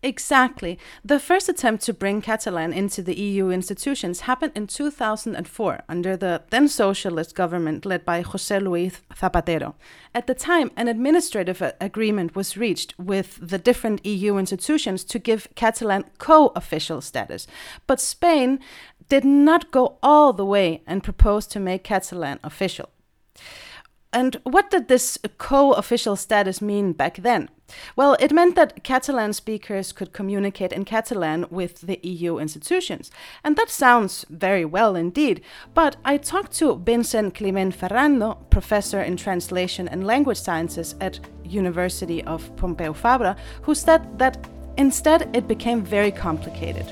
Exactly. 0.00 0.78
The 1.04 1.18
first 1.18 1.48
attempt 1.48 1.82
to 1.84 1.92
bring 1.92 2.20
Catalan 2.22 2.72
into 2.72 3.02
the 3.02 3.18
EU 3.18 3.50
institutions 3.50 4.20
happened 4.20 4.52
in 4.54 4.68
2004 4.68 5.80
under 5.88 6.16
the 6.16 6.42
then 6.50 6.68
socialist 6.68 7.34
government 7.34 7.84
led 7.84 8.04
by 8.04 8.22
José 8.22 8.62
Luis 8.62 9.00
Zapatero. 9.12 9.74
At 10.14 10.28
the 10.28 10.34
time, 10.34 10.70
an 10.76 10.86
administrative 10.86 11.60
agreement 11.80 12.36
was 12.36 12.56
reached 12.56 12.96
with 12.96 13.38
the 13.42 13.58
different 13.58 14.06
EU 14.06 14.36
institutions 14.36 15.02
to 15.02 15.18
give 15.18 15.48
Catalan 15.56 16.04
co 16.18 16.52
official 16.54 17.00
status. 17.00 17.48
But 17.88 18.00
Spain 18.00 18.60
did 19.08 19.24
not 19.24 19.72
go 19.72 19.98
all 20.00 20.32
the 20.32 20.44
way 20.44 20.82
and 20.86 21.02
proposed 21.02 21.50
to 21.52 21.60
make 21.60 21.82
Catalan 21.82 22.38
official. 22.44 22.90
And 24.12 24.36
what 24.44 24.70
did 24.70 24.86
this 24.86 25.18
co 25.38 25.72
official 25.72 26.14
status 26.14 26.62
mean 26.62 26.92
back 26.92 27.16
then? 27.16 27.48
Well, 27.96 28.16
it 28.20 28.32
meant 28.32 28.54
that 28.56 28.82
Catalan 28.84 29.32
speakers 29.32 29.92
could 29.92 30.12
communicate 30.12 30.72
in 30.72 30.84
Catalan 30.84 31.46
with 31.50 31.82
the 31.82 32.00
EU 32.02 32.38
institutions. 32.38 33.10
And 33.44 33.56
that 33.56 33.70
sounds 33.70 34.24
very 34.30 34.64
well 34.64 34.96
indeed. 34.96 35.42
But 35.74 35.96
I 36.04 36.16
talked 36.16 36.52
to 36.58 36.76
Vincent 36.76 37.34
Climent 37.34 37.74
Ferrando, 37.74 38.34
professor 38.50 39.00
in 39.00 39.16
translation 39.16 39.88
and 39.88 40.06
language 40.06 40.40
sciences 40.40 40.94
at 41.00 41.20
University 41.44 42.22
of 42.24 42.54
Pompeu 42.56 42.94
Fabra, 42.94 43.36
who 43.62 43.74
said 43.74 44.18
that 44.18 44.48
instead 44.76 45.34
it 45.34 45.48
became 45.48 45.82
very 45.82 46.10
complicated. 46.10 46.86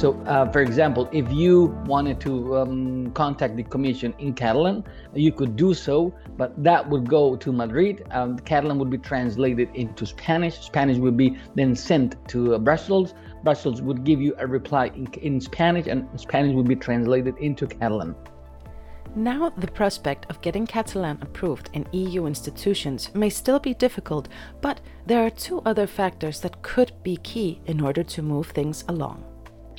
So, 0.00 0.14
uh, 0.24 0.50
for 0.50 0.62
example, 0.62 1.10
if 1.12 1.30
you 1.30 1.66
wanted 1.84 2.22
to 2.22 2.56
um, 2.56 3.10
contact 3.10 3.54
the 3.56 3.62
Commission 3.62 4.14
in 4.18 4.32
Catalan, 4.32 4.82
you 5.12 5.30
could 5.30 5.56
do 5.56 5.74
so, 5.74 6.14
but 6.38 6.54
that 6.64 6.88
would 6.88 7.06
go 7.06 7.36
to 7.36 7.52
Madrid. 7.52 8.06
Catalan 8.46 8.78
would 8.78 8.88
be 8.88 8.96
translated 8.96 9.68
into 9.74 10.06
Spanish. 10.06 10.58
Spanish 10.60 10.96
would 10.96 11.18
be 11.18 11.36
then 11.54 11.76
sent 11.76 12.16
to 12.28 12.54
uh, 12.54 12.58
Brussels. 12.58 13.12
Brussels 13.44 13.82
would 13.82 14.02
give 14.04 14.22
you 14.22 14.34
a 14.38 14.46
reply 14.46 14.86
in, 14.86 15.06
in 15.20 15.38
Spanish, 15.38 15.86
and 15.86 16.08
Spanish 16.18 16.54
would 16.54 16.66
be 16.66 16.76
translated 16.76 17.36
into 17.36 17.66
Catalan. 17.66 18.14
Now, 19.14 19.50
the 19.50 19.66
prospect 19.66 20.24
of 20.30 20.40
getting 20.40 20.66
Catalan 20.66 21.18
approved 21.20 21.68
in 21.74 21.84
EU 21.92 22.24
institutions 22.24 23.14
may 23.14 23.28
still 23.28 23.58
be 23.58 23.74
difficult, 23.74 24.28
but 24.62 24.80
there 25.04 25.26
are 25.26 25.28
two 25.28 25.60
other 25.66 25.86
factors 25.86 26.40
that 26.40 26.62
could 26.62 26.90
be 27.02 27.18
key 27.18 27.60
in 27.66 27.82
order 27.82 28.02
to 28.02 28.22
move 28.22 28.46
things 28.46 28.82
along. 28.88 29.29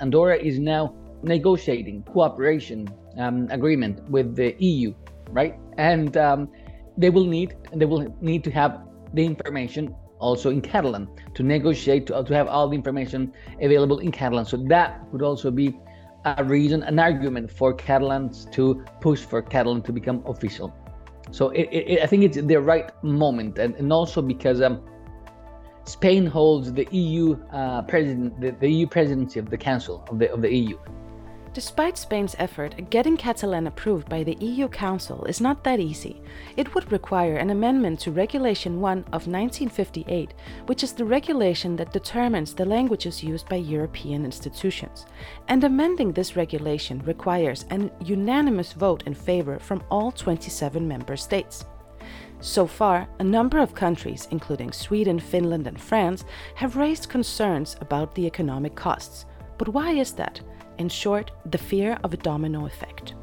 Andorra 0.01 0.37
is 0.37 0.59
now 0.59 0.95
negotiating 1.23 2.03
cooperation 2.03 2.89
um, 3.17 3.47
agreement 3.51 4.03
with 4.09 4.35
the 4.35 4.55
EU, 4.59 4.93
right? 5.29 5.55
And 5.77 6.17
um, 6.17 6.49
they 6.97 7.09
will 7.09 7.25
need 7.25 7.55
they 7.73 7.85
will 7.85 8.13
need 8.21 8.43
to 8.43 8.51
have 8.51 8.81
the 9.13 9.25
information 9.25 9.95
also 10.19 10.49
in 10.49 10.61
Catalan 10.61 11.07
to 11.33 11.43
negotiate 11.43 12.07
to, 12.07 12.23
to 12.23 12.33
have 12.33 12.47
all 12.47 12.69
the 12.69 12.75
information 12.75 13.33
available 13.61 13.99
in 13.99 14.11
Catalan. 14.11 14.45
So 14.45 14.57
that 14.69 15.01
would 15.11 15.21
also 15.21 15.51
be 15.51 15.77
a 16.25 16.43
reason, 16.43 16.83
an 16.83 16.99
argument 16.99 17.51
for 17.51 17.73
Catalans 17.73 18.45
to 18.51 18.83
push 19.01 19.21
for 19.21 19.41
Catalan 19.41 19.81
to 19.83 19.91
become 19.91 20.23
official. 20.25 20.73
So 21.31 21.49
it, 21.49 21.69
it, 21.71 22.01
I 22.01 22.05
think 22.05 22.23
it's 22.23 22.37
the 22.37 22.55
right 22.57 22.91
moment, 23.03 23.57
and, 23.57 23.75
and 23.75 23.91
also 23.91 24.21
because 24.21 24.61
um, 24.61 24.83
Spain 25.85 26.25
holds 26.25 26.71
the 26.73 26.87
EU 26.91 27.37
uh, 27.51 27.81
president, 27.83 28.39
the, 28.39 28.51
the, 28.51 28.69
EU 28.69 28.87
presidency 28.87 29.39
of 29.39 29.49
the 29.49 29.57
Council 29.57 30.05
of 30.09 30.19
the 30.19 30.31
of 30.31 30.41
the 30.41 30.53
EU. 30.53 30.77
Despite 31.53 31.97
Spain's 31.97 32.33
effort, 32.39 32.89
getting 32.89 33.17
Catalan 33.17 33.67
approved 33.67 34.07
by 34.07 34.23
the 34.23 34.37
EU 34.39 34.69
Council 34.69 35.25
is 35.25 35.41
not 35.41 35.65
that 35.65 35.81
easy. 35.81 36.21
It 36.55 36.73
would 36.73 36.89
require 36.93 37.35
an 37.35 37.49
amendment 37.49 37.99
to 38.01 38.11
Regulation 38.11 38.79
1 38.79 38.99
of 38.99 39.27
1958, 39.27 40.33
which 40.67 40.81
is 40.81 40.93
the 40.93 41.03
regulation 41.03 41.75
that 41.75 41.91
determines 41.91 42.53
the 42.53 42.63
languages 42.63 43.21
used 43.21 43.49
by 43.49 43.57
European 43.57 44.23
institutions. 44.23 45.05
And 45.49 45.61
amending 45.65 46.13
this 46.13 46.37
regulation 46.37 46.99
requires 46.99 47.65
an 47.69 47.91
unanimous 47.99 48.71
vote 48.71 49.03
in 49.05 49.13
favor 49.13 49.59
from 49.59 49.83
all 49.91 50.13
27 50.13 50.87
member 50.87 51.17
states. 51.17 51.65
So 52.41 52.65
far, 52.65 53.07
a 53.19 53.23
number 53.23 53.59
of 53.59 53.75
countries, 53.75 54.27
including 54.31 54.71
Sweden, 54.71 55.19
Finland, 55.19 55.67
and 55.67 55.79
France, 55.79 56.25
have 56.55 56.75
raised 56.75 57.07
concerns 57.07 57.75
about 57.81 58.15
the 58.15 58.25
economic 58.25 58.73
costs. 58.73 59.25
But 59.59 59.69
why 59.69 59.91
is 59.91 60.13
that? 60.13 60.41
In 60.79 60.89
short, 60.89 61.29
the 61.51 61.59
fear 61.59 61.99
of 62.03 62.15
a 62.15 62.17
domino 62.17 62.65
effect. 62.65 63.13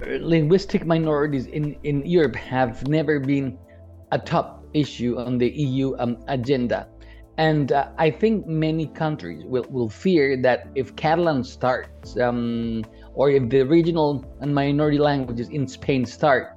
Linguistic 0.00 0.86
minorities 0.86 1.46
in, 1.46 1.76
in 1.84 2.06
Europe 2.06 2.36
have 2.36 2.88
never 2.88 3.20
been 3.20 3.58
a 4.12 4.18
top 4.18 4.64
issue 4.72 5.18
on 5.18 5.36
the 5.36 5.50
EU 5.50 5.94
um, 5.98 6.16
agenda. 6.28 6.88
And 7.36 7.70
uh, 7.70 7.90
I 7.98 8.10
think 8.10 8.46
many 8.46 8.86
countries 8.86 9.44
will, 9.44 9.66
will 9.68 9.90
fear 9.90 10.40
that 10.40 10.68
if 10.74 10.96
Catalan 10.96 11.44
starts, 11.44 12.16
um, 12.18 12.82
or 13.12 13.28
if 13.28 13.50
the 13.50 13.62
regional 13.62 14.24
and 14.40 14.54
minority 14.54 14.98
languages 14.98 15.50
in 15.50 15.68
Spain 15.68 16.06
start, 16.06 16.53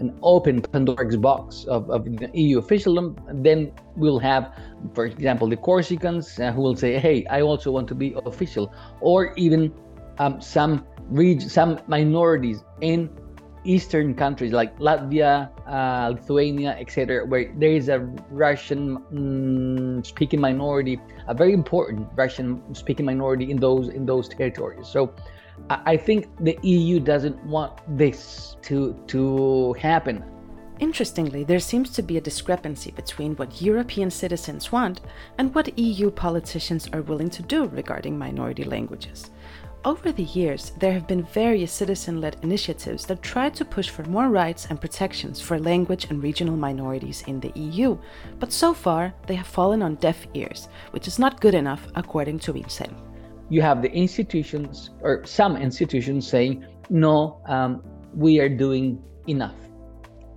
an 0.00 0.18
open 0.22 0.62
Pandora's 0.62 1.16
box 1.16 1.64
of, 1.64 1.90
of 1.90 2.06
EU 2.34 2.58
officialdom, 2.58 3.16
then 3.32 3.72
we'll 3.96 4.18
have, 4.18 4.52
for 4.94 5.06
example, 5.06 5.48
the 5.48 5.56
Corsicans 5.56 6.38
uh, 6.38 6.52
who 6.52 6.62
will 6.62 6.76
say, 6.76 6.98
"Hey, 6.98 7.26
I 7.26 7.40
also 7.42 7.70
want 7.70 7.88
to 7.88 7.94
be 7.94 8.14
official," 8.26 8.72
or 9.00 9.32
even 9.36 9.72
um, 10.18 10.40
some 10.40 10.86
reg- 11.10 11.42
some 11.42 11.80
minorities 11.86 12.62
in 12.80 13.10
eastern 13.64 14.14
countries 14.14 14.52
like 14.52 14.78
Latvia, 14.78 15.50
uh, 15.66 16.10
Lithuania, 16.14 16.76
etc., 16.78 17.26
where 17.26 17.52
there 17.56 17.72
is 17.72 17.88
a 17.88 17.98
Russian 18.30 18.98
mm, 19.12 20.06
speaking 20.06 20.40
minority, 20.40 21.00
a 21.26 21.34
very 21.34 21.52
important 21.52 22.08
Russian 22.14 22.62
speaking 22.74 23.04
minority 23.06 23.50
in 23.50 23.58
those 23.58 23.88
in 23.88 24.06
those 24.06 24.28
territories. 24.28 24.88
So 24.88 25.12
I 25.70 25.96
think 25.96 26.28
the 26.40 26.58
EU 26.62 26.98
doesn't 27.00 27.42
want 27.44 27.72
this 27.98 28.56
to 28.62 28.94
to 29.08 29.74
happen. 29.74 30.24
Interestingly, 30.80 31.42
there 31.42 31.58
seems 31.58 31.90
to 31.90 32.02
be 32.02 32.16
a 32.16 32.20
discrepancy 32.20 32.92
between 32.92 33.34
what 33.34 33.60
European 33.60 34.10
citizens 34.10 34.70
want 34.70 35.00
and 35.36 35.52
what 35.54 35.76
EU 35.76 36.10
politicians 36.10 36.88
are 36.92 37.02
willing 37.02 37.30
to 37.30 37.42
do 37.42 37.66
regarding 37.66 38.16
minority 38.16 38.62
languages. 38.62 39.30
Over 39.84 40.12
the 40.12 40.24
years, 40.24 40.72
there 40.78 40.92
have 40.92 41.08
been 41.08 41.22
various 41.22 41.72
citizen 41.72 42.20
led 42.20 42.36
initiatives 42.42 43.06
that 43.06 43.22
try 43.22 43.48
to 43.50 43.64
push 43.64 43.88
for 43.88 44.04
more 44.04 44.28
rights 44.28 44.66
and 44.70 44.80
protections 44.80 45.40
for 45.40 45.58
language 45.58 46.06
and 46.10 46.22
regional 46.22 46.56
minorities 46.56 47.24
in 47.26 47.40
the 47.40 47.52
EU, 47.54 47.98
but 48.38 48.52
so 48.52 48.72
far 48.72 49.14
they 49.26 49.34
have 49.34 49.46
fallen 49.46 49.82
on 49.82 49.96
deaf 49.96 50.26
ears, 50.34 50.68
which 50.92 51.08
is 51.08 51.18
not 51.18 51.40
good 51.40 51.54
enough, 51.54 51.86
according 51.94 52.38
to 52.40 52.52
Vincent 52.52 53.07
you 53.50 53.62
have 53.62 53.82
the 53.82 53.90
institutions 53.92 54.90
or 55.00 55.24
some 55.24 55.56
institutions 55.56 56.26
saying, 56.26 56.64
no, 56.90 57.40
um, 57.46 57.82
we 58.14 58.40
are 58.40 58.48
doing 58.48 59.02
enough. 59.26 59.56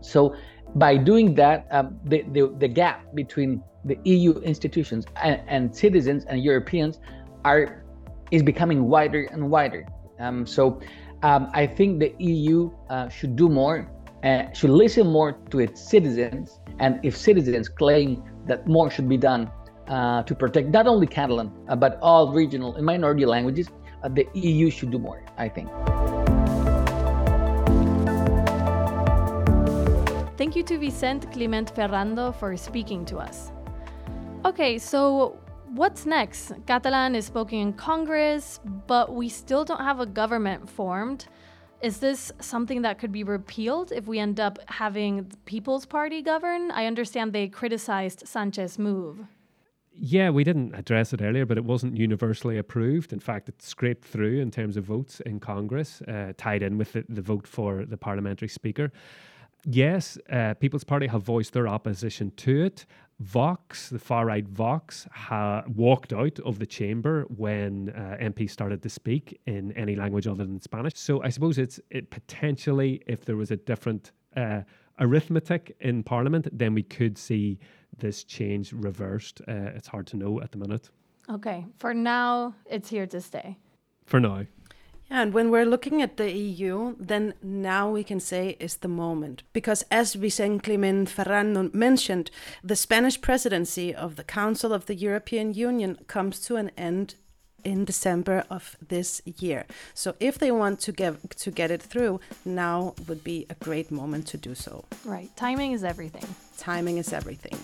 So 0.01 0.35
by 0.75 0.97
doing 0.97 1.35
that, 1.35 1.67
um, 1.71 1.99
the, 2.05 2.23
the, 2.31 2.53
the, 2.57 2.67
gap 2.67 3.13
between 3.13 3.63
the 3.85 3.97
EU 4.03 4.33
institutions 4.39 5.05
and, 5.21 5.41
and, 5.47 5.75
citizens 5.75 6.25
and 6.25 6.41
Europeans 6.41 6.99
are 7.43 7.83
is 8.31 8.41
becoming 8.41 8.87
wider 8.87 9.27
and 9.31 9.49
wider. 9.49 9.85
Um, 10.19 10.45
so 10.45 10.79
um, 11.23 11.49
I 11.53 11.67
think 11.67 11.99
the 11.99 12.15
EU 12.19 12.71
uh, 12.89 13.09
should 13.09 13.35
do 13.35 13.49
more, 13.49 13.91
uh, 14.23 14.51
should 14.53 14.69
listen 14.69 15.07
more 15.07 15.33
to 15.49 15.59
its 15.59 15.81
citizens, 15.81 16.59
and 16.79 16.99
if 17.03 17.17
citizens 17.17 17.67
claim 17.67 18.23
that 18.47 18.65
more 18.67 18.89
should 18.89 19.09
be 19.09 19.17
done 19.17 19.51
uh, 19.87 20.23
to 20.23 20.35
protect 20.35 20.69
not 20.69 20.87
only 20.87 21.07
Catalan, 21.07 21.51
uh, 21.67 21.75
but 21.75 21.97
all 22.01 22.31
regional 22.31 22.75
and 22.75 22.85
minority 22.85 23.25
languages, 23.25 23.69
uh, 24.03 24.09
the 24.09 24.27
EU 24.33 24.69
should 24.69 24.91
do 24.91 24.99
more, 24.99 25.23
I 25.37 25.49
think. 25.49 25.69
thank 30.41 30.55
you 30.55 30.63
to 30.63 30.79
Vicente 30.79 31.27
Climent 31.27 31.69
Ferrando 31.69 32.31
for 32.31 32.57
speaking 32.57 33.05
to 33.05 33.17
us. 33.17 33.51
Okay, 34.43 34.79
so 34.79 35.37
what's 35.75 36.07
next? 36.07 36.51
Catalan 36.65 37.13
is 37.13 37.27
spoken 37.27 37.59
in 37.59 37.73
Congress, 37.73 38.59
but 38.87 39.13
we 39.13 39.29
still 39.29 39.63
don't 39.63 39.81
have 39.81 39.99
a 39.99 40.05
government 40.07 40.67
formed. 40.67 41.27
Is 41.83 41.99
this 41.99 42.31
something 42.39 42.81
that 42.81 42.97
could 42.97 43.11
be 43.11 43.23
repealed 43.23 43.91
if 43.91 44.07
we 44.07 44.17
end 44.17 44.39
up 44.39 44.57
having 44.65 45.27
the 45.29 45.37
People's 45.45 45.85
Party 45.85 46.23
govern? 46.23 46.71
I 46.71 46.87
understand 46.87 47.33
they 47.33 47.47
criticized 47.47 48.27
Sanchez's 48.27 48.79
move. 48.79 49.19
Yeah, 49.93 50.29
we 50.29 50.43
didn't 50.43 50.73
address 50.73 51.11
it 51.11 51.21
earlier, 51.21 51.45
but 51.45 51.57
it 51.57 51.65
wasn't 51.65 51.97
universally 51.97 52.57
approved. 52.57 53.11
In 53.11 53.19
fact, 53.19 53.49
it 53.49 53.61
scraped 53.61 54.05
through 54.05 54.39
in 54.39 54.49
terms 54.49 54.77
of 54.77 54.85
votes 54.85 55.19
in 55.21 55.39
Congress, 55.39 56.01
uh, 56.03 56.33
tied 56.37 56.63
in 56.63 56.77
with 56.77 56.93
the, 56.93 57.03
the, 57.09 57.21
vote 57.21 57.45
for 57.45 57.85
the 57.85 57.97
parliamentary 57.97 58.47
speaker. 58.47 58.91
Yes, 59.65 60.17
uh, 60.31 60.53
People's 60.55 60.85
Party 60.85 61.07
have 61.07 61.23
voiced 61.23 61.53
their 61.53 61.67
opposition 61.67 62.31
to 62.37 62.63
it. 62.63 62.85
Vox, 63.19 63.89
the 63.89 63.99
far 63.99 64.25
right 64.25 64.47
Vox, 64.47 65.07
ha- 65.11 65.63
walked 65.67 66.13
out 66.13 66.39
of 66.39 66.57
the 66.57 66.65
chamber 66.65 67.25
when 67.35 67.89
uh, 67.89 68.17
MPs 68.19 68.49
started 68.49 68.81
to 68.81 68.89
speak 68.89 69.39
in 69.45 69.71
any 69.73 69.95
language 69.95 70.25
other 70.25 70.45
than 70.45 70.59
Spanish. 70.61 70.93
So 70.95 71.21
I 71.21 71.29
suppose 71.29 71.57
it's 71.59 71.79
it 71.91 72.09
potentially, 72.09 73.03
if 73.05 73.25
there 73.25 73.35
was 73.35 73.51
a 73.51 73.57
different 73.57 74.11
uh, 74.35 74.61
arithmetic 74.99 75.75
in 75.81 76.01
Parliament, 76.01 76.47
then 76.51 76.73
we 76.73 76.81
could 76.81 77.17
see 77.17 77.59
this 77.97 78.23
change 78.23 78.73
reversed. 78.73 79.41
Uh, 79.47 79.71
it's 79.75 79.87
hard 79.87 80.07
to 80.07 80.17
know 80.17 80.41
at 80.41 80.51
the 80.51 80.57
minute. 80.57 80.89
Okay, 81.29 81.65
for 81.77 81.93
now, 81.93 82.55
it's 82.65 82.89
here 82.89 83.07
to 83.07 83.21
stay. 83.21 83.57
For 84.05 84.19
now. 84.19 84.45
And 85.13 85.33
when 85.33 85.51
we're 85.51 85.65
looking 85.65 86.01
at 86.01 86.15
the 86.15 86.31
EU, 86.31 86.95
then 86.97 87.33
now 87.43 87.91
we 87.91 88.01
can 88.01 88.21
say 88.21 88.55
is 88.61 88.77
the 88.77 88.87
moment. 88.87 89.43
Because 89.51 89.83
as 89.91 90.13
Vicente 90.13 90.63
Climent 90.63 91.09
Ferrando 91.09 91.69
mentioned, 91.73 92.31
the 92.63 92.77
Spanish 92.77 93.19
presidency 93.19 93.93
of 93.93 94.15
the 94.15 94.23
Council 94.23 94.71
of 94.71 94.85
the 94.85 94.95
European 94.95 95.53
Union 95.53 95.97
comes 96.07 96.39
to 96.41 96.55
an 96.55 96.71
end 96.77 97.15
in 97.65 97.83
December 97.83 98.45
of 98.49 98.77
this 98.85 99.21
year. 99.25 99.65
So 99.93 100.15
if 100.19 100.39
they 100.39 100.49
want 100.49 100.79
to 100.81 100.93
get 100.93 101.29
to 101.29 101.51
get 101.51 101.71
it 101.71 101.81
through, 101.81 102.21
now 102.45 102.95
would 103.07 103.23
be 103.23 103.45
a 103.49 103.55
great 103.55 103.91
moment 103.91 104.27
to 104.27 104.37
do 104.37 104.55
so. 104.55 104.85
Right. 105.03 105.29
Timing 105.35 105.73
is 105.73 105.83
everything. 105.83 106.35
Timing 106.57 106.97
is 106.97 107.11
everything. 107.13 107.59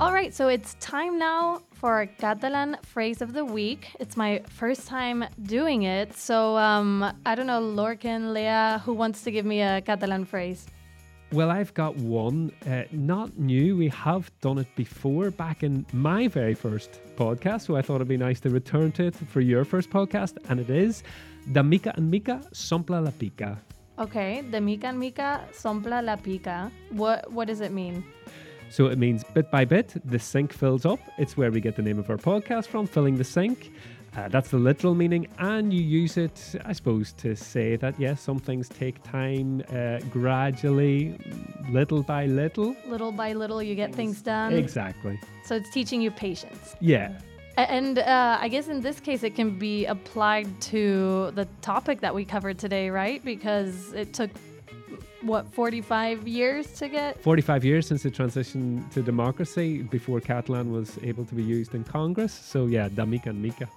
All 0.00 0.12
right, 0.12 0.34
so 0.34 0.48
it's 0.48 0.74
time 0.80 1.18
now 1.18 1.62
for 1.72 2.06
Catalan 2.18 2.78
phrase 2.82 3.20
of 3.20 3.32
the 3.32 3.44
week. 3.44 3.90
It's 4.00 4.16
my 4.16 4.42
first 4.48 4.86
time 4.86 5.24
doing 5.42 5.82
it, 5.82 6.16
so 6.16 6.56
um, 6.56 7.04
I 7.26 7.34
don't 7.34 7.46
know, 7.46 7.60
Lorcan, 7.60 8.32
Leah, 8.32 8.82
who 8.84 8.94
wants 8.94 9.22
to 9.22 9.30
give 9.30 9.44
me 9.44 9.60
a 9.60 9.82
Catalan 9.82 10.24
phrase? 10.24 10.66
Well, 11.32 11.50
I've 11.50 11.74
got 11.74 11.96
one, 11.96 12.52
uh, 12.66 12.84
not 12.92 13.38
new. 13.38 13.76
We 13.76 13.88
have 13.88 14.30
done 14.40 14.58
it 14.58 14.68
before 14.76 15.30
back 15.30 15.62
in 15.62 15.84
my 15.92 16.28
very 16.28 16.54
first 16.54 17.00
podcast, 17.16 17.62
so 17.62 17.76
I 17.76 17.82
thought 17.82 17.96
it'd 17.96 18.08
be 18.08 18.16
nice 18.16 18.40
to 18.40 18.50
return 18.50 18.92
to 18.92 19.06
it 19.06 19.16
for 19.16 19.40
your 19.40 19.64
first 19.64 19.90
podcast, 19.90 20.38
and 20.48 20.60
it 20.60 20.70
is 20.70 21.02
Da 21.52 21.62
mica 21.62 21.92
en 21.98 22.08
mica 22.08 22.40
sompla 22.52 23.04
la 23.04 23.10
pica. 23.10 23.58
Okay, 23.98 24.42
the 24.50 24.60
mica 24.60 24.88
en 24.88 24.98
mica 24.98 25.42
sompla 25.52 26.02
la 26.04 26.16
pica. 26.16 26.70
What 26.90 27.30
what 27.32 27.46
does 27.46 27.60
it 27.60 27.72
mean? 27.72 28.04
So 28.70 28.86
it 28.86 28.98
means 28.98 29.22
bit 29.22 29.50
by 29.50 29.64
bit, 29.64 29.94
the 30.04 30.18
sink 30.18 30.52
fills 30.52 30.84
up. 30.84 30.98
It's 31.16 31.36
where 31.36 31.52
we 31.52 31.60
get 31.60 31.76
the 31.76 31.82
name 31.82 31.98
of 32.00 32.10
our 32.10 32.16
podcast 32.16 32.66
from, 32.66 32.86
filling 32.88 33.16
the 33.16 33.24
sink. 33.24 33.70
Uh, 34.16 34.28
that's 34.28 34.50
the 34.50 34.58
literal 34.58 34.94
meaning, 34.94 35.26
and 35.38 35.72
you 35.72 35.82
use 35.82 36.16
it, 36.16 36.54
I 36.64 36.72
suppose, 36.72 37.12
to 37.14 37.34
say 37.34 37.74
that 37.76 37.98
yes, 37.98 38.20
some 38.20 38.38
things 38.38 38.68
take 38.68 39.02
time, 39.02 39.62
uh, 39.72 39.98
gradually, 40.10 41.18
little 41.70 42.02
by 42.02 42.26
little. 42.26 42.76
Little 42.86 43.10
by 43.10 43.32
little, 43.32 43.60
you 43.60 43.74
get 43.74 43.92
things 43.92 44.22
done. 44.22 44.52
Exactly. 44.52 45.18
So 45.44 45.56
it's 45.56 45.70
teaching 45.70 46.00
you 46.00 46.12
patience. 46.12 46.76
Yeah. 46.80 47.18
And 47.56 47.98
uh, 47.98 48.38
I 48.40 48.48
guess 48.48 48.68
in 48.68 48.80
this 48.80 49.00
case, 49.00 49.22
it 49.22 49.34
can 49.34 49.58
be 49.58 49.86
applied 49.86 50.60
to 50.62 51.30
the 51.34 51.46
topic 51.60 52.00
that 52.00 52.14
we 52.14 52.24
covered 52.24 52.58
today, 52.58 52.90
right? 52.90 53.24
Because 53.24 53.92
it 53.92 54.12
took 54.12 54.30
what 55.22 55.52
45 55.54 56.28
years 56.28 56.66
to 56.74 56.88
get? 56.88 57.22
45 57.22 57.64
years 57.64 57.86
since 57.86 58.02
the 58.02 58.10
transition 58.10 58.84
to 58.92 59.02
democracy 59.02 59.82
before 59.82 60.20
catalan 60.20 60.70
was 60.70 60.98
able 61.02 61.24
to 61.24 61.34
be 61.34 61.42
used 61.42 61.74
in 61.74 61.82
congress. 61.84 62.32
So 62.32 62.66
yeah 62.66 62.88
da 62.88 63.04
mica 63.06 63.30
and 63.30 63.40
mica 63.40 63.68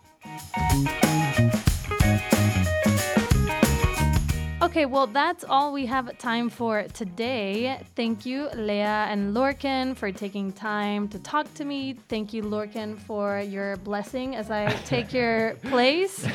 Okay, 4.67 4.85
well, 4.85 5.07
that's 5.07 5.45
all 5.45 5.71
we 5.71 5.85
have 5.85 6.17
time 6.17 6.49
for 6.49 6.83
today. 6.93 7.79
Thank 7.95 8.25
you, 8.25 8.49
Lea 8.53 9.07
and 9.13 9.33
Lorcan, 9.33 9.95
for 9.95 10.11
taking 10.11 10.51
time 10.51 11.07
to 11.07 11.19
talk 11.19 11.51
to 11.53 11.63
me. 11.63 11.95
Thank 12.09 12.33
you, 12.33 12.43
Lorcan, 12.43 12.99
for 12.99 13.39
your 13.39 13.77
blessing 13.77 14.35
as 14.35 14.51
I 14.51 14.73
take 14.85 15.13
your 15.13 15.53
place. 15.69 16.17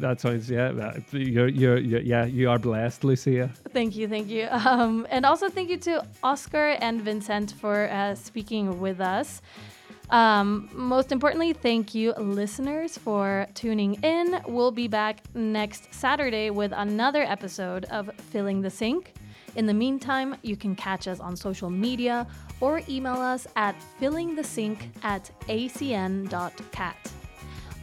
that 0.00 0.22
sounds 0.22 0.48
yeah. 0.48 0.72
You're, 1.12 1.48
you're, 1.48 1.76
you're 1.76 2.00
yeah. 2.00 2.24
You 2.24 2.48
are 2.48 2.58
blessed, 2.58 3.04
Lucia. 3.04 3.50
Thank 3.74 3.94
you, 3.94 4.08
thank 4.08 4.28
you, 4.28 4.48
um, 4.50 5.06
and 5.10 5.26
also 5.26 5.50
thank 5.50 5.68
you 5.68 5.76
to 5.76 6.02
Oscar 6.22 6.78
and 6.80 7.02
Vincent 7.02 7.52
for 7.60 7.90
uh, 7.90 8.14
speaking 8.14 8.80
with 8.80 9.02
us. 9.02 9.42
Um, 10.10 10.68
most 10.72 11.10
importantly, 11.10 11.52
thank 11.52 11.94
you, 11.94 12.12
listeners, 12.12 12.96
for 12.96 13.46
tuning 13.54 13.94
in. 14.02 14.40
We'll 14.46 14.70
be 14.70 14.88
back 14.88 15.20
next 15.34 15.92
Saturday 15.92 16.50
with 16.50 16.72
another 16.72 17.22
episode 17.22 17.86
of 17.86 18.10
Filling 18.30 18.62
the 18.62 18.70
Sink. 18.70 19.14
In 19.56 19.66
the 19.66 19.74
meantime, 19.74 20.36
you 20.42 20.56
can 20.56 20.76
catch 20.76 21.08
us 21.08 21.18
on 21.18 21.34
social 21.34 21.70
media 21.70 22.26
or 22.60 22.82
email 22.88 23.16
us 23.16 23.46
at 23.56 23.74
fillingthesink 24.00 24.76
at 25.02 25.30
acn.cat. 25.48 26.96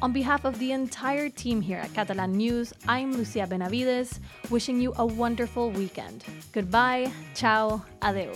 On 0.02 0.12
behalf 0.12 0.44
of 0.44 0.60
the 0.60 0.74
entire 0.74 1.30
team 1.30 1.62
here 1.62 1.78
at 1.78 1.94
Catalan 1.94 2.34
News, 2.34 2.74
I'm 2.88 3.14
Lucia 3.14 3.48
Benavides, 3.48 4.20
wishing 4.50 4.80
you 4.82 4.94
a 4.98 5.06
wonderful 5.06 5.72
weekend. 5.72 6.26
Goodbye, 6.52 7.12
ciao, 7.34 7.82
adeu. 8.02 8.34